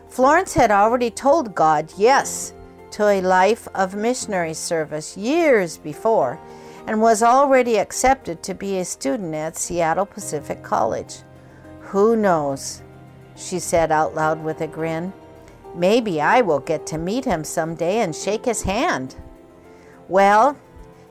Florence 0.08 0.52
had 0.52 0.70
already 0.70 1.10
told 1.10 1.54
God 1.54 1.90
yes 1.96 2.52
to 2.90 3.08
a 3.08 3.22
life 3.22 3.66
of 3.74 3.94
missionary 3.94 4.52
service 4.52 5.16
years 5.16 5.78
before 5.78 6.38
and 6.86 7.00
was 7.00 7.22
already 7.22 7.78
accepted 7.78 8.42
to 8.42 8.54
be 8.54 8.78
a 8.78 8.84
student 8.84 9.34
at 9.34 9.56
Seattle 9.56 10.04
Pacific 10.04 10.62
College. 10.62 11.22
Who 11.80 12.16
knows? 12.16 12.82
She 13.34 13.58
said 13.58 13.90
out 13.90 14.14
loud 14.14 14.44
with 14.44 14.60
a 14.60 14.66
grin. 14.66 15.14
Maybe 15.74 16.20
I 16.20 16.42
will 16.42 16.60
get 16.60 16.86
to 16.88 16.98
meet 16.98 17.24
him 17.24 17.44
someday 17.44 18.00
and 18.00 18.14
shake 18.14 18.44
his 18.44 18.62
hand. 18.62 19.16
Well, 20.06 20.58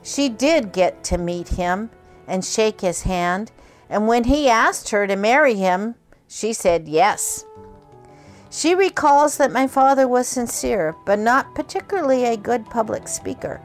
she 0.02 0.28
did 0.28 0.72
get 0.72 1.02
to 1.04 1.18
meet 1.18 1.48
him 1.48 1.90
and 2.28 2.44
shake 2.44 2.80
his 2.80 3.02
hand, 3.02 3.50
and 3.92 4.08
when 4.08 4.24
he 4.24 4.48
asked 4.48 4.88
her 4.88 5.06
to 5.06 5.16
marry 5.16 5.54
him, 5.54 5.94
she 6.26 6.54
said 6.54 6.88
yes. 6.88 7.44
She 8.50 8.74
recalls 8.74 9.36
that 9.36 9.52
my 9.52 9.66
father 9.66 10.08
was 10.08 10.26
sincere, 10.26 10.96
but 11.04 11.18
not 11.18 11.54
particularly 11.54 12.24
a 12.24 12.38
good 12.38 12.64
public 12.64 13.06
speaker. 13.06 13.60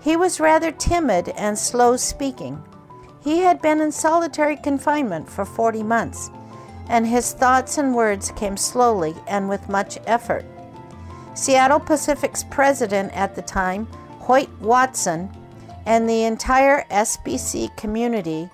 He 0.00 0.16
was 0.16 0.38
rather 0.38 0.70
timid 0.70 1.30
and 1.30 1.58
slow 1.58 1.96
speaking. 1.96 2.62
He 3.20 3.40
had 3.40 3.60
been 3.60 3.80
in 3.80 3.90
solitary 3.90 4.56
confinement 4.56 5.28
for 5.28 5.44
40 5.44 5.82
months, 5.82 6.30
and 6.88 7.04
his 7.04 7.32
thoughts 7.32 7.76
and 7.76 7.96
words 7.96 8.30
came 8.36 8.56
slowly 8.56 9.16
and 9.26 9.48
with 9.48 9.68
much 9.68 9.98
effort. 10.06 10.44
Seattle 11.34 11.80
Pacific's 11.80 12.44
president 12.44 13.12
at 13.12 13.34
the 13.34 13.42
time, 13.42 13.86
Hoyt 14.20 14.50
Watson, 14.60 15.28
and 15.84 16.08
the 16.08 16.22
entire 16.22 16.84
SPC 16.92 17.76
community 17.76 18.48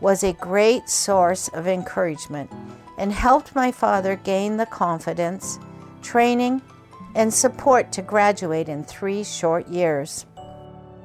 was 0.00 0.22
a 0.22 0.32
great 0.34 0.88
source 0.88 1.48
of 1.48 1.66
encouragement 1.66 2.50
and 2.98 3.12
helped 3.12 3.54
my 3.54 3.72
father 3.72 4.16
gain 4.16 4.56
the 4.56 4.66
confidence, 4.66 5.58
training, 6.02 6.62
and 7.14 7.32
support 7.32 7.92
to 7.92 8.02
graduate 8.02 8.68
in 8.68 8.84
three 8.84 9.24
short 9.24 9.68
years. 9.68 10.26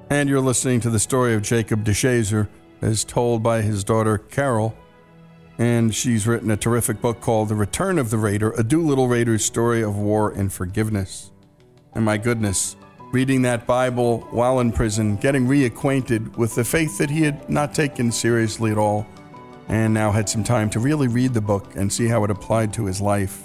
And 0.09 0.27
you're 0.27 0.41
listening 0.41 0.79
to 0.81 0.89
the 0.89 0.99
story 0.99 1.33
of 1.35 1.41
Jacob 1.41 1.83
DeShazer 1.83 2.47
as 2.81 3.03
told 3.03 3.43
by 3.43 3.61
his 3.61 3.83
daughter 3.83 4.17
Carol. 4.17 4.75
And 5.57 5.93
she's 5.93 6.25
written 6.25 6.49
a 6.49 6.57
terrific 6.57 7.01
book 7.01 7.19
called 7.19 7.49
The 7.49 7.55
Return 7.55 7.99
of 7.99 8.09
the 8.09 8.17
Raider, 8.17 8.51
a 8.51 8.63
Doolittle 8.63 9.07
Raider's 9.07 9.43
story 9.43 9.81
of 9.81 9.97
war 9.97 10.31
and 10.31 10.51
forgiveness. 10.51 11.31
And 11.93 12.05
my 12.05 12.17
goodness, 12.17 12.75
reading 13.11 13.41
that 13.41 13.65
Bible 13.65 14.19
while 14.31 14.59
in 14.59 14.71
prison, 14.71 15.15
getting 15.15 15.47
reacquainted 15.47 16.37
with 16.37 16.53
the 16.53 16.63
faith 16.63 16.97
that 16.99 17.09
he 17.09 17.21
had 17.23 17.49
not 17.49 17.73
taken 17.73 18.11
seriously 18.11 18.71
at 18.71 18.77
all, 18.77 19.07
and 19.67 19.93
now 19.93 20.11
had 20.11 20.29
some 20.29 20.43
time 20.43 20.69
to 20.69 20.79
really 20.79 21.07
read 21.07 21.33
the 21.33 21.41
book 21.41 21.75
and 21.75 21.91
see 21.91 22.07
how 22.07 22.23
it 22.23 22.29
applied 22.29 22.73
to 22.73 22.85
his 22.85 23.01
life. 23.01 23.43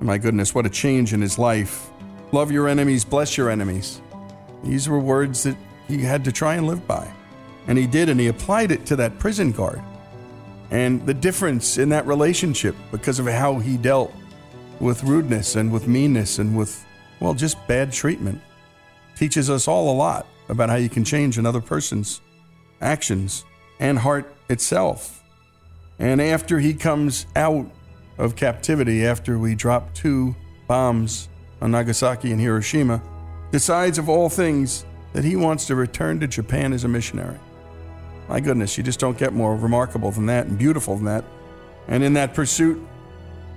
My 0.00 0.18
goodness, 0.18 0.54
what 0.54 0.66
a 0.66 0.70
change 0.70 1.12
in 1.12 1.20
his 1.20 1.38
life. 1.38 1.90
Love 2.32 2.50
your 2.50 2.66
enemies, 2.66 3.04
bless 3.04 3.36
your 3.36 3.50
enemies. 3.50 4.00
These 4.62 4.88
were 4.88 4.98
words 4.98 5.42
that 5.42 5.56
he 5.86 6.02
had 6.02 6.24
to 6.24 6.32
try 6.32 6.54
and 6.54 6.66
live 6.66 6.86
by. 6.86 7.10
And 7.66 7.78
he 7.78 7.86
did, 7.86 8.08
and 8.08 8.18
he 8.18 8.28
applied 8.28 8.70
it 8.70 8.86
to 8.86 8.96
that 8.96 9.18
prison 9.18 9.52
guard. 9.52 9.82
And 10.70 11.04
the 11.06 11.14
difference 11.14 11.78
in 11.78 11.90
that 11.90 12.06
relationship 12.06 12.74
because 12.90 13.18
of 13.18 13.26
how 13.26 13.58
he 13.58 13.76
dealt 13.76 14.14
with 14.80 15.04
rudeness 15.04 15.56
and 15.56 15.70
with 15.70 15.86
meanness 15.86 16.38
and 16.38 16.56
with, 16.56 16.84
well, 17.20 17.34
just 17.34 17.64
bad 17.66 17.92
treatment 17.92 18.40
teaches 19.16 19.50
us 19.50 19.68
all 19.68 19.92
a 19.92 19.96
lot 19.96 20.26
about 20.48 20.68
how 20.68 20.76
you 20.76 20.88
can 20.88 21.04
change 21.04 21.38
another 21.38 21.60
person's 21.60 22.20
actions 22.80 23.44
and 23.78 23.98
heart 23.98 24.34
itself. 24.48 25.22
And 25.98 26.20
after 26.20 26.58
he 26.58 26.74
comes 26.74 27.26
out 27.36 27.70
of 28.18 28.36
captivity, 28.36 29.06
after 29.06 29.38
we 29.38 29.54
drop 29.54 29.94
two 29.94 30.34
bombs 30.66 31.28
on 31.60 31.70
Nagasaki 31.70 32.32
and 32.32 32.40
Hiroshima, 32.40 33.02
decides 33.50 33.98
of 33.98 34.08
all 34.08 34.28
things 34.28 34.84
that 35.12 35.24
he 35.24 35.36
wants 35.36 35.66
to 35.66 35.76
return 35.76 36.20
to 36.20 36.26
Japan 36.26 36.72
as 36.72 36.84
a 36.84 36.88
missionary. 36.88 37.38
My 38.28 38.40
goodness, 38.40 38.76
you 38.76 38.82
just 38.82 38.98
don't 38.98 39.16
get 39.16 39.32
more 39.32 39.54
remarkable 39.54 40.10
than 40.10 40.26
that 40.26 40.46
and 40.46 40.58
beautiful 40.58 40.96
than 40.96 41.04
that. 41.04 41.24
And 41.88 42.02
in 42.02 42.14
that 42.14 42.34
pursuit, 42.34 42.84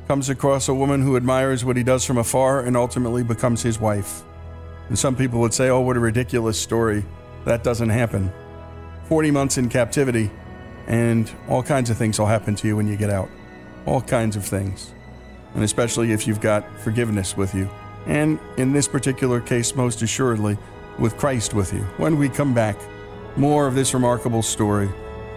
comes 0.07 0.29
across 0.29 0.69
a 0.69 0.73
woman 0.73 1.01
who 1.01 1.17
admires 1.17 1.65
what 1.65 1.75
he 1.75 1.83
does 1.83 2.05
from 2.05 2.17
afar 2.17 2.61
and 2.61 2.77
ultimately 2.77 3.23
becomes 3.23 3.61
his 3.61 3.79
wife. 3.79 4.23
And 4.89 4.97
some 4.97 5.15
people 5.15 5.39
would 5.41 5.53
say, 5.53 5.69
oh, 5.69 5.81
what 5.81 5.97
a 5.97 5.99
ridiculous 5.99 6.59
story. 6.59 7.05
That 7.45 7.63
doesn't 7.63 7.89
happen. 7.89 8.31
40 9.05 9.31
months 9.31 9.57
in 9.57 9.69
captivity, 9.69 10.31
and 10.87 11.31
all 11.47 11.63
kinds 11.63 11.89
of 11.89 11.97
things 11.97 12.19
will 12.19 12.25
happen 12.25 12.55
to 12.55 12.67
you 12.67 12.75
when 12.75 12.87
you 12.87 12.95
get 12.95 13.09
out. 13.09 13.29
All 13.85 14.01
kinds 14.01 14.35
of 14.35 14.45
things. 14.45 14.93
And 15.53 15.63
especially 15.63 16.11
if 16.11 16.27
you've 16.27 16.41
got 16.41 16.65
forgiveness 16.79 17.37
with 17.37 17.55
you. 17.55 17.69
And 18.05 18.39
in 18.57 18.73
this 18.73 18.87
particular 18.87 19.41
case, 19.41 19.75
most 19.75 20.01
assuredly, 20.01 20.57
with 20.99 21.17
Christ 21.17 21.53
with 21.53 21.73
you. 21.73 21.81
When 21.97 22.17
we 22.17 22.29
come 22.29 22.53
back, 22.53 22.77
more 23.35 23.67
of 23.67 23.75
this 23.75 23.93
remarkable 23.93 24.41
story, 24.41 24.89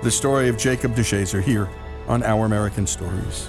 the 0.02 0.10
story 0.10 0.48
of 0.48 0.56
Jacob 0.56 0.94
DeShazer 0.94 1.42
here 1.42 1.68
on 2.08 2.22
Our 2.22 2.46
American 2.46 2.86
Stories. 2.86 3.48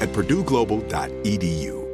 at 0.00 0.08
purdueglobal.edu. 0.10 1.86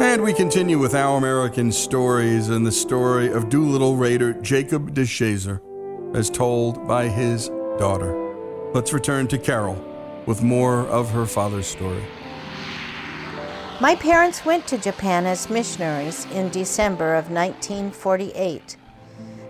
And 0.00 0.22
we 0.22 0.32
continue 0.32 0.78
with 0.78 0.94
our 0.94 1.18
American 1.18 1.70
stories 1.70 2.48
and 2.48 2.66
the 2.66 2.72
story 2.72 3.30
of 3.30 3.48
Doolittle 3.48 3.96
Raider 3.96 4.32
Jacob 4.32 4.94
DeShazer, 4.94 5.60
as 6.14 6.30
told 6.30 6.88
by 6.88 7.08
his 7.08 7.48
daughter. 7.78 8.14
Let's 8.74 8.92
return 8.92 9.28
to 9.28 9.38
Carol 9.38 9.76
with 10.26 10.42
more 10.42 10.86
of 10.88 11.10
her 11.10 11.26
father's 11.26 11.66
story. 11.66 12.02
My 13.80 13.94
parents 13.94 14.44
went 14.44 14.66
to 14.66 14.76
Japan 14.76 15.24
as 15.24 15.48
missionaries 15.48 16.26
in 16.32 16.48
December 16.48 17.14
of 17.14 17.30
1948. 17.30 18.76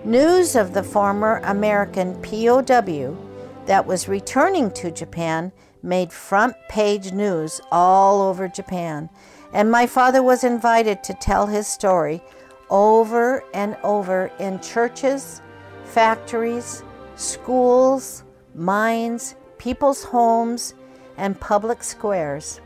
News 0.04 0.54
of 0.54 0.74
the 0.74 0.82
former 0.82 1.40
American 1.44 2.14
POW 2.20 3.16
that 3.64 3.86
was 3.86 4.06
returning 4.06 4.70
to 4.72 4.90
Japan 4.90 5.50
made 5.82 6.12
front 6.12 6.54
page 6.68 7.10
news 7.10 7.58
all 7.72 8.20
over 8.20 8.48
Japan, 8.48 9.08
and 9.54 9.70
my 9.70 9.86
father 9.86 10.22
was 10.22 10.44
invited 10.44 11.02
to 11.04 11.14
tell 11.14 11.46
his 11.46 11.66
story 11.66 12.20
over 12.68 13.42
and 13.54 13.78
over 13.82 14.30
in 14.38 14.60
churches, 14.60 15.40
factories, 15.84 16.82
schools, 17.16 18.24
mines, 18.54 19.36
people's 19.56 20.04
homes, 20.04 20.74
and 21.16 21.40
public 21.40 21.82
squares. 21.82 22.60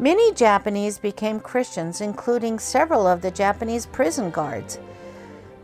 Many 0.00 0.32
Japanese 0.32 0.98
became 0.98 1.40
Christians, 1.40 2.00
including 2.00 2.58
several 2.58 3.06
of 3.06 3.20
the 3.20 3.30
Japanese 3.30 3.84
prison 3.84 4.30
guards. 4.30 4.78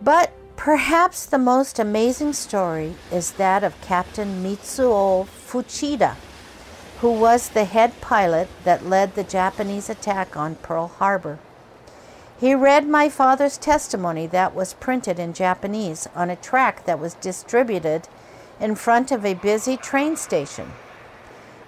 But 0.02 0.30
perhaps 0.56 1.24
the 1.24 1.38
most 1.38 1.78
amazing 1.78 2.34
story 2.34 2.96
is 3.10 3.32
that 3.32 3.64
of 3.64 3.80
Captain 3.80 4.44
Mitsuo 4.44 5.26
Fuchida, 5.26 6.16
who 7.00 7.12
was 7.12 7.48
the 7.48 7.64
head 7.64 7.98
pilot 8.02 8.48
that 8.64 8.84
led 8.84 9.14
the 9.14 9.24
Japanese 9.24 9.88
attack 9.88 10.36
on 10.36 10.56
Pearl 10.56 10.88
Harbor. 10.88 11.38
He 12.38 12.54
read 12.54 12.86
my 12.86 13.08
father's 13.08 13.56
testimony 13.56 14.26
that 14.26 14.54
was 14.54 14.74
printed 14.74 15.18
in 15.18 15.32
Japanese 15.32 16.06
on 16.14 16.28
a 16.28 16.36
tract 16.36 16.84
that 16.84 17.00
was 17.00 17.14
distributed 17.14 18.06
in 18.60 18.74
front 18.74 19.10
of 19.10 19.24
a 19.24 19.32
busy 19.32 19.78
train 19.78 20.14
station. 20.14 20.72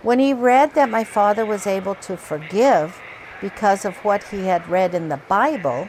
When 0.02 0.20
he 0.20 0.32
read 0.32 0.74
that 0.74 0.90
my 0.90 1.02
father 1.02 1.44
was 1.44 1.66
able 1.66 1.96
to 1.96 2.16
forgive 2.16 3.00
because 3.40 3.84
of 3.84 3.96
what 4.04 4.22
he 4.24 4.46
had 4.46 4.68
read 4.68 4.94
in 4.94 5.08
the 5.08 5.16
Bible, 5.16 5.88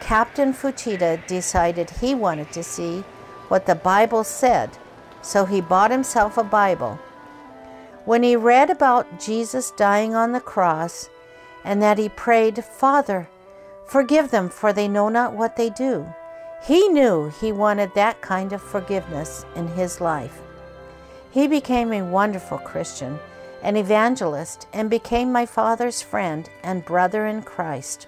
Captain 0.00 0.52
Fuchida 0.52 1.24
decided 1.28 1.90
he 1.90 2.14
wanted 2.14 2.50
to 2.52 2.64
see 2.64 3.04
what 3.46 3.66
the 3.66 3.76
Bible 3.76 4.24
said, 4.24 4.76
so 5.22 5.44
he 5.44 5.60
bought 5.60 5.90
himself 5.90 6.36
a 6.36 6.42
Bible. 6.42 6.98
When 8.04 8.22
he 8.22 8.34
read 8.34 8.70
about 8.70 9.20
Jesus 9.20 9.70
dying 9.72 10.14
on 10.14 10.32
the 10.32 10.40
cross 10.40 11.08
and 11.64 11.80
that 11.82 11.98
he 11.98 12.08
prayed, 12.08 12.64
Father, 12.64 13.28
forgive 13.86 14.30
them, 14.30 14.48
for 14.48 14.72
they 14.72 14.88
know 14.88 15.08
not 15.08 15.32
what 15.32 15.56
they 15.56 15.70
do, 15.70 16.06
he 16.64 16.88
knew 16.88 17.32
he 17.40 17.52
wanted 17.52 17.94
that 17.94 18.20
kind 18.20 18.52
of 18.52 18.62
forgiveness 18.62 19.44
in 19.54 19.68
his 19.68 20.00
life. 20.00 20.40
He 21.30 21.46
became 21.46 21.92
a 21.92 22.02
wonderful 22.02 22.58
Christian, 22.58 23.18
an 23.62 23.76
evangelist, 23.76 24.66
and 24.72 24.88
became 24.88 25.32
my 25.32 25.46
father's 25.46 26.02
friend 26.02 26.48
and 26.62 26.84
brother 26.84 27.26
in 27.26 27.42
Christ. 27.42 28.06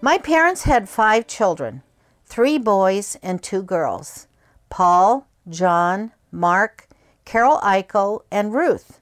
My 0.00 0.18
parents 0.18 0.62
had 0.62 0.88
five 0.88 1.26
children 1.26 1.82
three 2.24 2.58
boys 2.58 3.16
and 3.22 3.42
two 3.42 3.62
girls 3.62 4.28
Paul, 4.68 5.26
John, 5.48 6.12
Mark, 6.30 6.88
Carol 7.24 7.58
Aiko, 7.58 8.20
and 8.30 8.54
Ruth. 8.54 9.00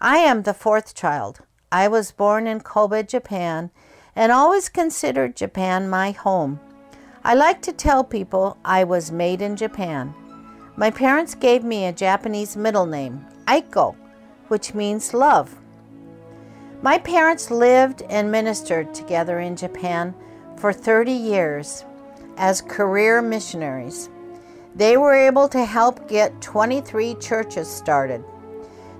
I 0.00 0.18
am 0.18 0.42
the 0.42 0.54
fourth 0.54 0.94
child. 0.94 1.40
I 1.72 1.88
was 1.88 2.12
born 2.12 2.46
in 2.46 2.60
Kobe, 2.60 3.02
Japan, 3.02 3.70
and 4.16 4.32
always 4.32 4.68
considered 4.68 5.36
Japan 5.36 5.90
my 5.90 6.12
home. 6.12 6.60
I 7.22 7.34
like 7.34 7.60
to 7.62 7.72
tell 7.72 8.02
people 8.02 8.56
I 8.64 8.82
was 8.84 9.12
made 9.12 9.42
in 9.42 9.56
Japan. 9.56 10.14
My 10.80 10.90
parents 10.90 11.34
gave 11.34 11.62
me 11.62 11.84
a 11.84 11.92
Japanese 11.92 12.56
middle 12.56 12.86
name, 12.86 13.26
Aiko, 13.46 13.94
which 14.48 14.72
means 14.72 15.12
love. 15.12 15.54
My 16.80 16.96
parents 16.96 17.50
lived 17.50 18.00
and 18.08 18.32
ministered 18.32 18.94
together 18.94 19.40
in 19.40 19.56
Japan 19.56 20.14
for 20.56 20.72
30 20.72 21.12
years. 21.12 21.84
as 22.38 22.62
career 22.62 23.20
missionaries. 23.20 24.08
They 24.74 24.96
were 24.96 25.12
able 25.12 25.46
to 25.48 25.66
help 25.66 26.08
get 26.08 26.40
23 26.40 27.16
churches 27.16 27.68
started. 27.68 28.24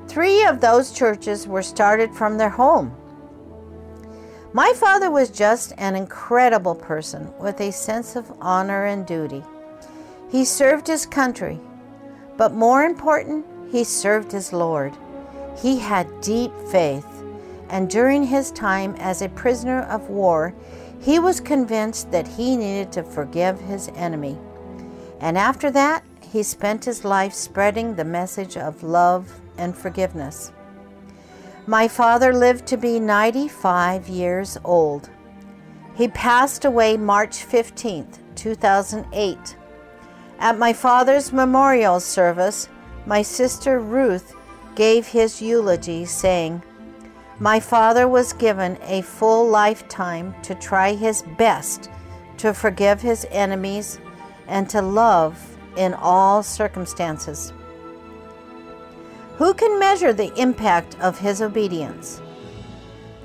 Three 0.06 0.44
of 0.44 0.60
those 0.60 0.92
churches 0.92 1.48
were 1.48 1.62
started 1.62 2.14
from 2.14 2.36
their 2.36 2.50
home. 2.50 2.92
My 4.52 4.74
father 4.76 5.10
was 5.10 5.30
just 5.30 5.72
an 5.78 5.96
incredible 5.96 6.74
person 6.74 7.32
with 7.38 7.58
a 7.62 7.72
sense 7.72 8.14
of 8.14 8.30
honor 8.42 8.84
and 8.84 9.06
duty. 9.06 9.42
He 10.30 10.44
served 10.44 10.86
his 10.86 11.06
country, 11.06 11.58
but 12.40 12.54
more 12.54 12.84
important, 12.84 13.44
he 13.70 13.84
served 13.84 14.32
his 14.32 14.50
Lord. 14.50 14.96
He 15.60 15.78
had 15.78 16.22
deep 16.22 16.50
faith, 16.72 17.22
and 17.68 17.90
during 17.90 18.24
his 18.24 18.50
time 18.50 18.96
as 18.98 19.20
a 19.20 19.28
prisoner 19.28 19.82
of 19.82 20.08
war, 20.08 20.54
he 20.98 21.18
was 21.18 21.38
convinced 21.38 22.10
that 22.12 22.26
he 22.26 22.56
needed 22.56 22.92
to 22.92 23.02
forgive 23.02 23.60
his 23.60 23.90
enemy. 23.94 24.38
And 25.20 25.36
after 25.36 25.70
that, 25.72 26.02
he 26.22 26.42
spent 26.42 26.86
his 26.86 27.04
life 27.04 27.34
spreading 27.34 27.94
the 27.94 28.06
message 28.06 28.56
of 28.56 28.82
love 28.82 29.38
and 29.58 29.76
forgiveness. 29.76 30.50
My 31.66 31.88
father 31.88 32.32
lived 32.32 32.66
to 32.68 32.78
be 32.78 32.98
95 32.98 34.08
years 34.08 34.56
old. 34.64 35.10
He 35.94 36.08
passed 36.08 36.64
away 36.64 36.96
March 36.96 37.44
15, 37.44 38.08
2008. 38.34 39.56
At 40.40 40.58
my 40.58 40.72
father's 40.72 41.34
memorial 41.34 42.00
service, 42.00 42.68
my 43.04 43.20
sister 43.20 43.78
Ruth 43.78 44.34
gave 44.74 45.06
his 45.06 45.42
eulogy, 45.42 46.06
saying, 46.06 46.62
My 47.38 47.60
father 47.60 48.08
was 48.08 48.32
given 48.32 48.78
a 48.82 49.02
full 49.02 49.46
lifetime 49.46 50.34
to 50.44 50.54
try 50.54 50.94
his 50.94 51.22
best 51.36 51.90
to 52.38 52.54
forgive 52.54 53.02
his 53.02 53.26
enemies 53.30 54.00
and 54.48 54.66
to 54.70 54.80
love 54.80 55.38
in 55.76 55.92
all 55.92 56.42
circumstances. 56.42 57.52
Who 59.36 59.52
can 59.52 59.78
measure 59.78 60.14
the 60.14 60.32
impact 60.40 60.98
of 61.00 61.18
his 61.18 61.42
obedience? 61.42 62.22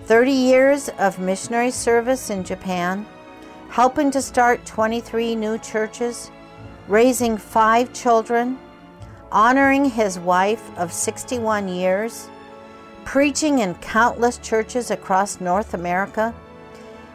30 0.03 0.31
years 0.31 0.89
of 0.99 1.17
missionary 1.17 1.71
service 1.71 2.29
in 2.29 2.43
Japan, 2.43 3.05
helping 3.69 4.11
to 4.11 4.21
start 4.21 4.65
23 4.65 5.33
new 5.35 5.57
churches, 5.59 6.29
raising 6.87 7.37
five 7.37 7.91
children, 7.93 8.59
honoring 9.31 9.85
his 9.85 10.19
wife 10.19 10.63
of 10.77 10.93
61 10.93 11.67
years, 11.67 12.29
preaching 13.03 13.59
in 13.59 13.75
countless 13.75 14.37
churches 14.39 14.91
across 14.91 15.41
North 15.41 15.73
America, 15.73 16.33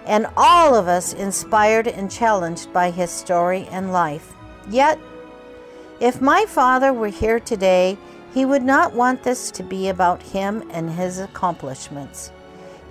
and 0.07 0.27
all 0.37 0.75
of 0.75 0.89
us 0.89 1.13
inspired 1.13 1.87
and 1.87 2.11
challenged 2.11 2.73
by 2.73 2.91
his 2.91 3.11
story 3.11 3.69
and 3.71 3.93
life. 3.93 4.33
Yet, 4.69 4.99
if 6.01 6.21
my 6.21 6.47
father 6.47 6.93
were 6.93 7.09
here 7.09 7.39
today, 7.39 7.99
he 8.33 8.45
would 8.45 8.63
not 8.63 8.95
want 8.95 9.23
this 9.23 9.51
to 9.53 9.63
be 9.63 9.89
about 9.89 10.23
him 10.23 10.69
and 10.71 10.91
his 10.91 11.19
accomplishments. 11.19 12.33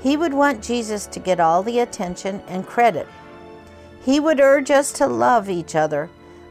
He 0.02 0.16
would 0.16 0.34
want 0.34 0.64
Jesus 0.64 1.08
to 1.08 1.20
get 1.20 1.40
all 1.40 1.64
the 1.64 1.80
attention 1.80 2.42
and 2.48 2.66
credit. 2.66 3.08
He 4.04 4.20
would 4.20 4.40
urge 4.40 4.72
us 4.72 4.92
to 4.94 5.08
love 5.08 5.50
each 5.50 5.76
other, 5.76 6.10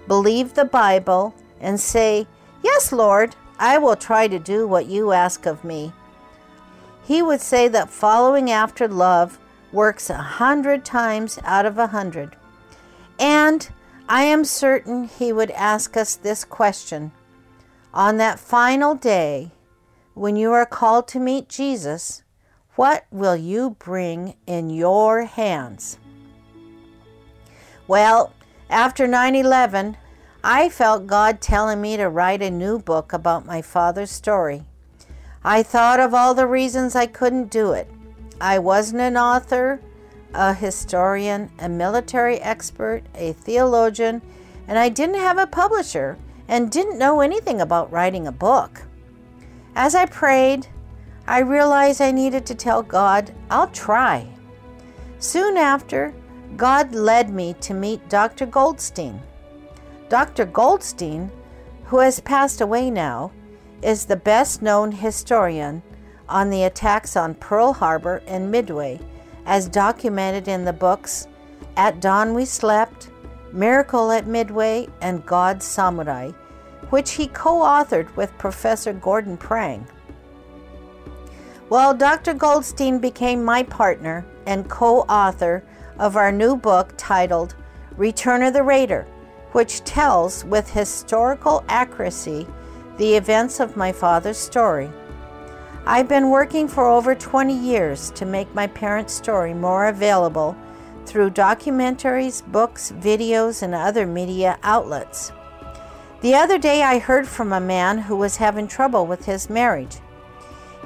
believe 0.09 0.55
the 0.55 0.65
Bible, 0.65 1.35
and 1.61 1.79
say, 1.79 2.27
Yes, 2.63 2.91
Lord, 2.91 3.37
I 3.59 3.79
will 3.79 3.97
try 3.97 4.27
to 4.27 4.39
do 4.39 4.67
what 4.67 4.87
you 4.87 5.13
ask 5.13 5.47
of 5.47 5.63
me. 5.63 5.93
He 7.05 7.23
would 7.23 7.41
say 7.41 7.69
that 7.69 7.91
following 7.91 8.51
after 8.51 8.89
love 8.89 9.39
works 9.73 10.11
a 10.11 10.17
hundred 10.17 10.85
times 10.85 11.39
out 11.45 11.67
of 11.67 11.79
a 11.79 11.87
hundred. 11.87 12.35
And 13.21 13.69
I 14.09 14.25
am 14.25 14.45
certain 14.45 15.05
he 15.05 15.33
would 15.33 15.51
ask 15.53 15.97
us 15.97 16.17
this 16.17 16.45
question 16.45 17.13
on 17.93 18.19
that 18.19 18.39
final 18.39 18.95
day, 18.95 19.51
when 20.15 20.37
you 20.37 20.53
are 20.53 20.67
called 20.67 21.09
to 21.09 21.19
meet 21.19 21.49
Jesus, 21.49 22.23
what 22.75 23.07
will 23.11 23.37
you 23.37 23.77
bring 23.79 24.37
in 24.47 24.71
your 24.71 25.25
hands? 25.25 25.99
Well, 27.87 28.33
after 28.71 29.07
9 29.07 29.35
11, 29.35 29.97
I 30.45 30.69
felt 30.69 31.07
God 31.07 31.41
telling 31.41 31.81
me 31.81 31.97
to 31.97 32.09
write 32.09 32.43
a 32.43 32.51
new 32.51 32.79
book 32.79 33.13
about 33.13 33.47
my 33.47 33.63
father's 33.63 34.11
story. 34.11 34.65
I 35.43 35.63
thought 35.63 36.01
of 36.01 36.15
all 36.15 36.35
the 36.35 36.47
reasons 36.47 36.95
I 36.95 37.07
couldn't 37.07 37.51
do 37.51 37.73
it. 37.73 37.91
I 38.41 38.59
wasn't 38.59 39.01
an 39.01 39.17
author, 39.17 39.81
a 40.35 40.55
historian, 40.55 41.51
a 41.59 41.69
military 41.69 42.39
expert, 42.39 43.03
a 43.15 43.33
theologian, 43.33 44.23
and 44.67 44.79
I 44.79 44.91
didn't 44.91 45.17
have 45.17 45.39
a 45.39 45.47
publisher 45.47 46.19
and 46.47 46.71
didn't 46.71 46.99
know 46.99 47.21
anything 47.21 47.61
about 47.61 47.91
writing 47.91 48.27
a 48.27 48.33
book. 48.33 48.83
As 49.75 49.95
I 49.95 50.07
prayed, 50.07 50.67
I 51.27 51.41
realized 51.41 52.01
I 52.01 52.11
needed 52.11 52.47
to 52.47 52.55
tell 52.55 52.83
God, 52.83 53.33
I'll 53.51 53.69
try. 53.69 54.29
Soon 55.19 55.57
after, 55.57 56.15
God 56.59 56.93
led 56.93 57.31
me 57.31 57.55
to 57.61 57.73
meet 57.73 58.09
Dr. 58.09 58.45
Goldstein. 58.45 59.23
Dr. 60.09 60.45
Goldstein, 60.45 61.31
who 61.85 62.01
has 62.01 62.19
passed 62.19 62.61
away 62.61 62.91
now, 62.91 63.31
is 63.81 64.05
the 64.05 64.17
best 64.17 64.61
known 64.61 64.91
historian 64.91 65.85
on 66.29 66.51
the 66.51 66.65
attacks 66.65 67.15
on 67.15 67.37
Pearl 67.37 67.73
Harbor 67.73 68.23
and 68.27 68.51
Midway, 68.51 68.99
as 69.47 69.69
documented 69.69 70.49
in 70.49 70.65
the 70.65 70.73
books 70.73 71.29
At 71.77 72.01
Dawn 72.01 72.35
We 72.35 72.45
Slept, 72.45 73.09
Miracle 73.53 74.11
at 74.11 74.27
Midway, 74.27 74.89
and 75.01 75.25
God's 75.25 75.65
Samurai, 75.65 76.33
which 76.91 77.13
he 77.13 77.29
co 77.29 77.61
authored 77.61 78.15
with 78.17 78.37
Professor 78.37 78.93
Gordon 78.93 79.37
Prange. 79.37 79.87
Well, 81.71 81.95
Dr. 81.95 82.35
Goldstein 82.35 82.99
became 82.99 83.45
my 83.45 83.63
partner 83.63 84.27
and 84.45 84.69
co 84.69 85.03
author 85.03 85.63
of 85.99 86.17
our 86.17 86.31
new 86.31 86.57
book 86.57 86.93
titled 86.97 87.55
Return 87.97 88.43
of 88.43 88.53
the 88.53 88.63
Raider, 88.63 89.07
which 89.53 89.83
tells 89.85 90.45
with 90.45 90.71
historical 90.71 91.65
accuracy 91.69 92.47
the 92.97 93.15
events 93.15 93.61
of 93.61 93.77
my 93.77 93.93
father's 93.93 94.39
story. 94.39 94.91
I've 95.87 96.09
been 96.09 96.31
working 96.31 96.69
for 96.69 96.87
over 96.87 97.15
20 97.15 97.57
years 97.57 98.11
to 98.13 98.27
make 98.27 98.55
my 98.55 98.67
parents' 98.67 99.15
story 99.15 99.55
more 99.55 99.87
available 99.87 100.57
through 101.07 101.31
documentaries, 101.31 102.47
books, 102.47 102.93
videos, 102.93 103.63
and 103.63 103.75
other 103.75 104.07
media 104.07 104.59
outlets. 104.63 105.33
The 106.21 106.35
other 106.35 106.59
day, 106.59 106.83
I 106.83 106.99
heard 106.99 107.27
from 107.27 107.53
a 107.53 107.61
man 107.61 107.99
who 107.99 108.17
was 108.17 108.37
having 108.37 108.69
trouble 108.69 109.07
with 109.07 109.25
his 109.25 109.49
marriage. 109.49 109.97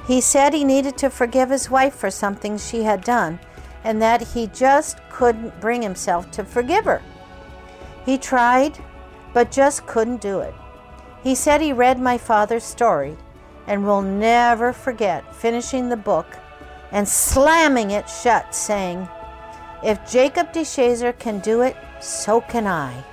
He 0.07 0.21
said 0.21 0.53
he 0.53 0.63
needed 0.63 0.97
to 0.99 1.09
forgive 1.09 1.49
his 1.49 1.69
wife 1.69 1.95
for 1.95 2.09
something 2.09 2.57
she 2.57 2.83
had 2.83 3.03
done 3.03 3.39
and 3.83 4.01
that 4.01 4.21
he 4.21 4.47
just 4.47 4.97
couldn't 5.09 5.59
bring 5.59 5.81
himself 5.81 6.29
to 6.31 6.43
forgive 6.43 6.85
her. 6.85 7.01
He 8.05 8.17
tried, 8.17 8.79
but 9.33 9.51
just 9.51 9.85
couldn't 9.85 10.21
do 10.21 10.39
it. 10.39 10.53
He 11.23 11.35
said 11.35 11.61
he 11.61 11.73
read 11.73 11.99
my 11.99 12.17
father's 12.17 12.63
story 12.63 13.17
and 13.67 13.85
will 13.85 14.01
never 14.01 14.73
forget 14.73 15.35
finishing 15.35 15.89
the 15.89 15.97
book 15.97 16.27
and 16.91 17.07
slamming 17.07 17.91
it 17.91 18.09
shut, 18.09 18.53
saying, 18.53 19.07
if 19.83 20.09
Jacob 20.09 20.53
DeShazer 20.53 21.17
can 21.17 21.39
do 21.39 21.61
it, 21.61 21.75
so 21.99 22.39
can 22.39 22.67
I. 22.67 23.03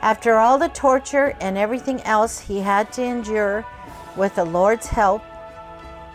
After 0.00 0.36
all 0.36 0.58
the 0.58 0.68
torture 0.68 1.36
and 1.40 1.58
everything 1.58 2.00
else 2.02 2.38
he 2.38 2.60
had 2.60 2.90
to 2.94 3.02
endure, 3.02 3.66
with 4.16 4.34
the 4.34 4.44
Lord's 4.44 4.86
help, 4.86 5.22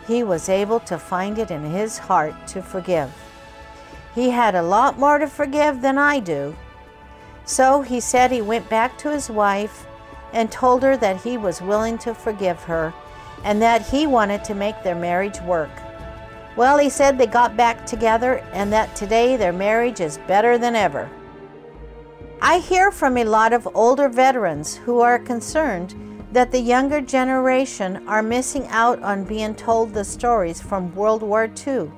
he 0.06 0.22
was 0.22 0.48
able 0.48 0.80
to 0.80 0.98
find 0.98 1.38
it 1.38 1.50
in 1.50 1.64
his 1.64 1.98
heart 1.98 2.34
to 2.48 2.62
forgive. 2.62 3.12
He 4.16 4.30
had 4.30 4.54
a 4.54 4.62
lot 4.62 4.98
more 4.98 5.18
to 5.18 5.26
forgive 5.26 5.82
than 5.82 5.98
I 5.98 6.20
do. 6.20 6.56
So 7.44 7.82
he 7.82 8.00
said 8.00 8.30
he 8.30 8.40
went 8.40 8.66
back 8.70 8.96
to 8.98 9.10
his 9.10 9.28
wife 9.28 9.86
and 10.32 10.50
told 10.50 10.82
her 10.82 10.96
that 10.96 11.20
he 11.20 11.36
was 11.36 11.60
willing 11.60 11.98
to 11.98 12.14
forgive 12.14 12.62
her 12.62 12.94
and 13.44 13.60
that 13.60 13.82
he 13.82 14.06
wanted 14.06 14.42
to 14.44 14.54
make 14.54 14.82
their 14.82 14.94
marriage 14.94 15.38
work. 15.42 15.70
Well, 16.56 16.78
he 16.78 16.88
said 16.88 17.18
they 17.18 17.26
got 17.26 17.58
back 17.58 17.84
together 17.84 18.38
and 18.54 18.72
that 18.72 18.96
today 18.96 19.36
their 19.36 19.52
marriage 19.52 20.00
is 20.00 20.16
better 20.26 20.56
than 20.56 20.74
ever. 20.74 21.10
I 22.40 22.60
hear 22.60 22.90
from 22.90 23.18
a 23.18 23.24
lot 23.24 23.52
of 23.52 23.68
older 23.74 24.08
veterans 24.08 24.76
who 24.76 25.00
are 25.00 25.18
concerned 25.18 25.94
that 26.32 26.52
the 26.52 26.60
younger 26.60 27.02
generation 27.02 28.08
are 28.08 28.22
missing 28.22 28.66
out 28.68 29.02
on 29.02 29.24
being 29.24 29.54
told 29.54 29.92
the 29.92 30.04
stories 30.04 30.62
from 30.62 30.94
World 30.94 31.22
War 31.22 31.50
II. 31.66 31.90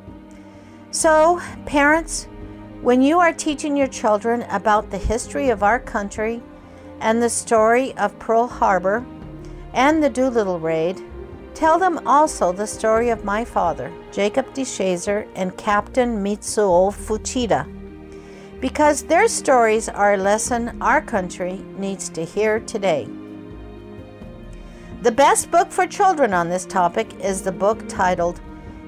So, 0.91 1.41
parents, 1.67 2.29
when 2.81 3.03
you 3.03 3.19
are 3.19 3.33
teaching 3.33 3.77
your 3.77 3.89
children 3.89 4.43
about 4.51 4.91
the 4.91 4.99
history 4.99 5.51
of 5.51 5.63
our 5.63 5.79
country 5.79 6.43
and 7.01 7.23
the 7.23 7.31
story 7.31 7.97
of 7.99 8.19
Pearl 8.19 8.47
Harbor 8.47 9.05
and 9.75 10.03
the 10.03 10.11
Doolittle 10.11 10.59
Raid, 10.59 11.03
Tell 11.59 11.77
them 11.77 12.07
also 12.07 12.53
the 12.53 12.69
story 12.69 13.09
of 13.09 13.25
my 13.25 13.45
father, 13.45 13.93
Jacob 14.13 14.47
DeShazer, 14.55 15.27
and 15.35 15.59
Captain 15.59 16.23
Mitsuo 16.23 16.93
Fuchida. 16.95 17.67
because 18.61 19.03
their 19.03 19.27
stories 19.27 19.89
are 19.89 20.15
a 20.15 20.17
lesson 20.17 20.81
our 20.81 21.03
country 21.03 21.55
needs 21.77 22.09
to 22.11 22.25
hear 22.25 22.61
today. 22.61 23.09
The 25.03 25.11
best 25.11 25.51
book 25.51 25.73
for 25.73 25.85
children 25.89 26.33
on 26.33 26.49
this 26.49 26.65
topic 26.65 27.13
is 27.19 27.43
the 27.43 27.51
book 27.51 27.89
titled 27.89 28.41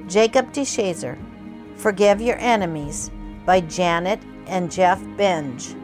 Jacob 0.07 0.53
DeShazer 0.53 1.19
Forgive 1.81 2.21
Your 2.21 2.37
Enemies 2.37 3.11
by 3.47 3.63
Janet 3.63 4.21
and 4.47 4.71
Jeff 4.71 5.01
Benge. 5.17 5.75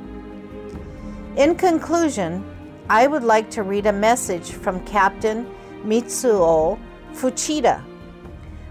In 1.38 1.54
conclusion, 1.54 2.44
I 2.90 3.06
would 3.06 3.24
like 3.24 3.50
to 3.52 3.62
read 3.62 3.86
a 3.86 3.94
message 3.94 4.50
from 4.50 4.84
Captain 4.84 5.46
Mitsuo 5.86 6.78
Fuchida. 7.14 7.82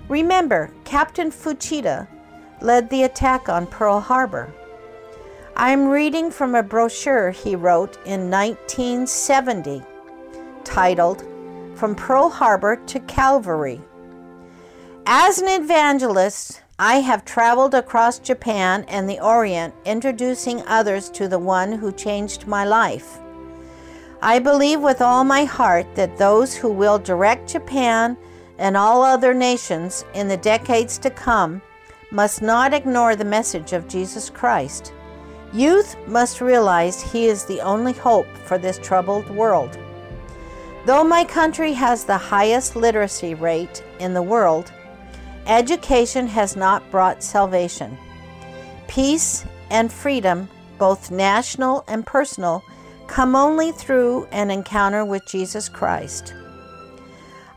Remember, 0.07 0.71
Captain 0.83 1.31
Fuchida 1.31 2.07
led 2.61 2.91
the 2.91 3.01
attack 3.03 3.49
on 3.49 3.65
Pearl 3.65 3.99
Harbor. 3.99 4.53
I'm 5.55 5.87
reading 5.87 6.29
from 6.29 6.53
a 6.53 6.61
brochure 6.61 7.31
he 7.31 7.55
wrote 7.55 7.95
in 8.05 8.29
1970 8.29 9.81
titled 10.63 11.23
From 11.73 11.95
Pearl 11.95 12.29
Harbor 12.29 12.75
to 12.85 12.99
Calvary. 12.99 13.81
As 15.07 15.39
an 15.39 15.47
evangelist, 15.47 16.61
I 16.77 16.95
have 16.95 17.23
traveled 17.23 17.73
across 17.73 18.19
Japan 18.19 18.83
and 18.89 19.09
the 19.09 19.21
Orient 19.21 19.73
introducing 19.85 20.61
others 20.63 21.09
to 21.11 21.29
the 21.29 21.39
one 21.39 21.71
who 21.71 21.93
changed 21.93 22.47
my 22.47 22.65
life. 22.65 23.17
I 24.21 24.39
believe 24.39 24.81
with 24.81 25.01
all 25.01 25.23
my 25.23 25.45
heart 25.45 25.87
that 25.95 26.17
those 26.17 26.53
who 26.53 26.69
will 26.69 26.99
direct 26.99 27.49
Japan 27.49 28.17
and 28.57 28.75
all 28.75 29.03
other 29.03 29.33
nations 29.33 30.03
in 30.13 30.27
the 30.27 30.35
decades 30.35 30.97
to 30.97 31.09
come 31.09 31.61
must 32.11 32.41
not 32.41 32.73
ignore 32.73 33.15
the 33.15 33.23
message 33.23 33.71
of 33.71 33.87
Jesus 33.87 34.29
Christ. 34.29 34.91
Youth 35.53 35.95
must 36.07 36.41
realize 36.41 37.01
He 37.01 37.27
is 37.27 37.45
the 37.45 37.61
only 37.61 37.93
hope 37.93 38.27
for 38.43 38.57
this 38.57 38.79
troubled 38.79 39.29
world. 39.29 39.77
Though 40.85 41.05
my 41.05 41.23
country 41.23 41.71
has 41.71 42.03
the 42.03 42.17
highest 42.17 42.75
literacy 42.75 43.33
rate 43.33 43.81
in 43.99 44.13
the 44.13 44.21
world, 44.21 44.73
education 45.47 46.27
has 46.27 46.55
not 46.55 46.89
brought 46.91 47.23
salvation. 47.23 47.97
Peace 48.87 49.45
and 49.69 49.91
freedom, 49.91 50.47
both 50.77 51.11
national 51.11 51.83
and 51.87 52.05
personal, 52.05 52.63
come 53.07 53.35
only 53.35 53.71
through 53.71 54.25
an 54.31 54.49
encounter 54.51 55.05
with 55.05 55.27
Jesus 55.27 55.69
Christ. 55.69 56.33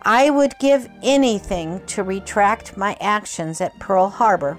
I 0.03 0.30
would 0.30 0.55
give 0.59 0.89
anything 1.03 1.84
to 1.86 2.03
retract 2.03 2.76
my 2.76 2.97
actions 3.01 3.61
at 3.61 3.78
Pearl 3.78 4.09
Harbor, 4.09 4.59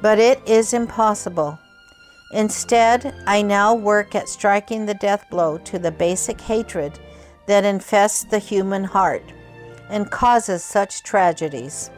but 0.00 0.18
it 0.18 0.40
is 0.46 0.72
impossible. 0.72 1.58
Instead, 2.32 3.14
I 3.26 3.42
now 3.42 3.74
work 3.74 4.14
at 4.14 4.28
striking 4.28 4.86
the 4.86 4.94
death 4.94 5.28
blow 5.30 5.58
to 5.58 5.78
the 5.78 5.90
basic 5.90 6.40
hatred 6.40 6.98
that 7.46 7.64
infests 7.64 8.24
the 8.24 8.38
human 8.38 8.84
heart 8.84 9.22
and 9.88 10.10
causes 10.10 10.62
such 10.62 11.02
tragedies. 11.02 11.90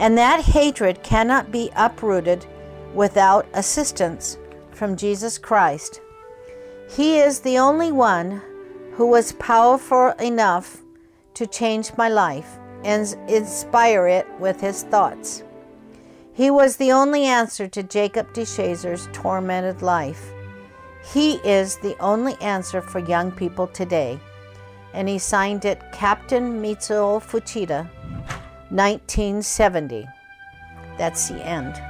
And 0.00 0.16
that 0.16 0.40
hatred 0.40 1.02
cannot 1.02 1.52
be 1.52 1.70
uprooted 1.76 2.46
without 2.94 3.46
assistance 3.52 4.38
from 4.72 4.96
Jesus 4.96 5.36
Christ. 5.36 6.00
He 6.88 7.18
is 7.18 7.40
the 7.40 7.58
only 7.58 7.92
one 7.92 8.40
who 8.94 9.06
was 9.06 9.32
powerful 9.32 10.08
enough 10.18 10.78
to 11.34 11.46
change 11.46 11.92
my 11.98 12.08
life 12.08 12.58
and 12.82 13.14
inspire 13.28 14.08
it 14.08 14.26
with 14.40 14.58
his 14.58 14.84
thoughts. 14.84 15.42
He 16.32 16.50
was 16.50 16.76
the 16.76 16.92
only 16.92 17.24
answer 17.24 17.68
to 17.68 17.82
Jacob 17.82 18.32
DeShazer's 18.32 19.06
tormented 19.12 19.82
life. 19.82 20.32
He 21.12 21.34
is 21.44 21.76
the 21.76 21.94
only 22.00 22.36
answer 22.40 22.80
for 22.80 23.00
young 23.00 23.30
people 23.32 23.66
today. 23.66 24.18
And 24.94 25.08
he 25.10 25.18
signed 25.18 25.66
it 25.66 25.92
Captain 25.92 26.62
Mitsuo 26.62 27.22
Fuchida, 27.22 27.88
1970. 28.70 30.08
That's 30.98 31.28
the 31.28 31.44
end. 31.46 31.80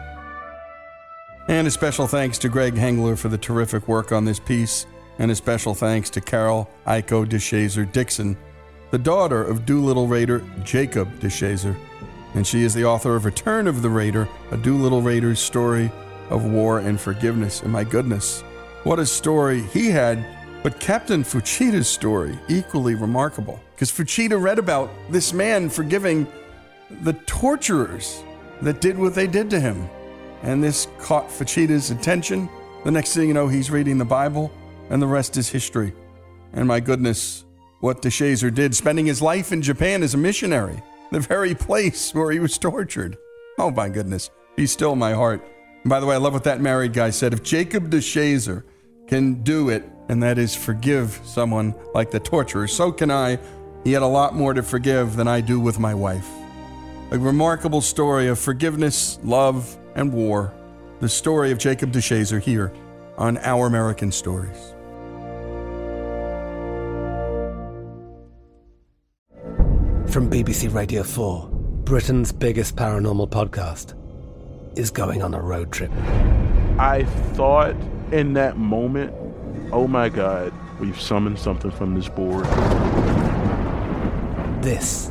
And 1.48 1.66
a 1.66 1.70
special 1.70 2.06
thanks 2.06 2.38
to 2.38 2.48
Greg 2.48 2.74
Hengler 2.74 3.16
for 3.16 3.28
the 3.28 3.38
terrific 3.38 3.88
work 3.88 4.12
on 4.12 4.24
this 4.24 4.38
piece, 4.38 4.86
and 5.18 5.30
a 5.30 5.34
special 5.34 5.74
thanks 5.74 6.10
to 6.10 6.20
Carol 6.20 6.70
Aiko 6.86 7.26
DeShazer 7.26 7.90
Dixon, 7.90 8.36
the 8.90 8.98
daughter 8.98 9.42
of 9.42 9.66
Doolittle 9.66 10.06
Raider 10.06 10.42
Jacob 10.64 11.08
DeShazer 11.20 11.76
and 12.34 12.46
she 12.46 12.62
is 12.62 12.74
the 12.74 12.84
author 12.84 13.16
of 13.16 13.24
Return 13.24 13.66
of 13.66 13.82
the 13.82 13.90
Raider, 13.90 14.28
a 14.50 14.56
Doolittle 14.56 15.02
Raider's 15.02 15.40
story 15.40 15.90
of 16.28 16.44
war 16.44 16.78
and 16.78 17.00
forgiveness. 17.00 17.62
And 17.62 17.72
my 17.72 17.84
goodness, 17.84 18.42
what 18.84 18.98
a 18.98 19.06
story 19.06 19.62
he 19.62 19.88
had, 19.88 20.24
but 20.62 20.78
Captain 20.78 21.24
Fuchida's 21.24 21.88
story, 21.88 22.38
equally 22.48 22.94
remarkable. 22.94 23.60
Because 23.74 23.90
Fuchida 23.90 24.40
read 24.40 24.58
about 24.58 24.90
this 25.08 25.32
man 25.32 25.68
forgiving 25.68 26.26
the 27.02 27.12
torturers 27.26 28.22
that 28.62 28.80
did 28.80 28.98
what 28.98 29.14
they 29.14 29.26
did 29.26 29.50
to 29.50 29.60
him. 29.60 29.88
And 30.42 30.62
this 30.62 30.88
caught 30.98 31.28
Fuchida's 31.28 31.90
attention. 31.90 32.48
The 32.84 32.90
next 32.90 33.14
thing 33.14 33.28
you 33.28 33.34
know, 33.34 33.48
he's 33.48 33.70
reading 33.70 33.98
the 33.98 34.04
Bible, 34.04 34.50
and 34.88 35.00
the 35.00 35.06
rest 35.06 35.36
is 35.36 35.48
history. 35.48 35.92
And 36.52 36.66
my 36.66 36.80
goodness, 36.80 37.44
what 37.80 38.02
DeShazer 38.02 38.52
did, 38.54 38.74
spending 38.74 39.06
his 39.06 39.22
life 39.22 39.52
in 39.52 39.62
Japan 39.62 40.02
as 40.02 40.14
a 40.14 40.18
missionary 40.18 40.82
the 41.10 41.20
very 41.20 41.54
place 41.54 42.14
where 42.14 42.30
he 42.30 42.38
was 42.38 42.56
tortured. 42.56 43.18
Oh 43.58 43.70
my 43.70 43.88
goodness, 43.88 44.30
he's 44.56 44.70
still 44.70 44.94
my 44.96 45.12
heart. 45.12 45.44
And 45.82 45.90
by 45.90 46.00
the 46.00 46.06
way, 46.06 46.14
I 46.14 46.18
love 46.18 46.32
what 46.32 46.44
that 46.44 46.60
married 46.60 46.92
guy 46.92 47.10
said. 47.10 47.32
If 47.32 47.42
Jacob 47.42 47.90
DeShazer 47.90 48.62
can 49.06 49.42
do 49.42 49.70
it, 49.70 49.84
and 50.08 50.22
that 50.22 50.38
is 50.38 50.54
forgive 50.54 51.20
someone 51.24 51.74
like 51.94 52.10
the 52.10 52.20
torturer, 52.20 52.66
so 52.66 52.92
can 52.92 53.10
I. 53.10 53.38
He 53.84 53.92
had 53.92 54.02
a 54.02 54.06
lot 54.06 54.34
more 54.34 54.54
to 54.54 54.62
forgive 54.62 55.16
than 55.16 55.26
I 55.26 55.40
do 55.40 55.58
with 55.58 55.78
my 55.78 55.94
wife. 55.94 56.28
A 57.12 57.18
remarkable 57.18 57.80
story 57.80 58.28
of 58.28 58.38
forgiveness, 58.38 59.18
love, 59.24 59.76
and 59.96 60.12
war. 60.12 60.52
The 61.00 61.08
story 61.08 61.50
of 61.50 61.58
Jacob 61.58 61.90
DeShazer 61.90 62.40
here 62.40 62.72
on 63.18 63.36
Our 63.38 63.66
American 63.66 64.12
Stories. 64.12 64.56
From 70.08 70.30
BBC 70.30 70.72
Radio 70.72 71.02
4, 71.02 71.48
Britain's 71.82 72.30
biggest 72.30 72.76
paranormal 72.76 73.28
podcast 73.28 73.96
is 74.78 74.92
going 74.92 75.20
on 75.20 75.34
a 75.34 75.40
road 75.40 75.72
trip. 75.72 75.90
I 76.78 77.02
thought 77.32 77.74
in 78.12 78.34
that 78.34 78.56
moment, 78.56 79.12
oh 79.72 79.88
my 79.88 80.10
God, 80.10 80.52
we've 80.78 81.00
summoned 81.00 81.40
something 81.40 81.72
from 81.72 81.96
this 81.96 82.08
board. 82.08 82.44
This 84.62 85.10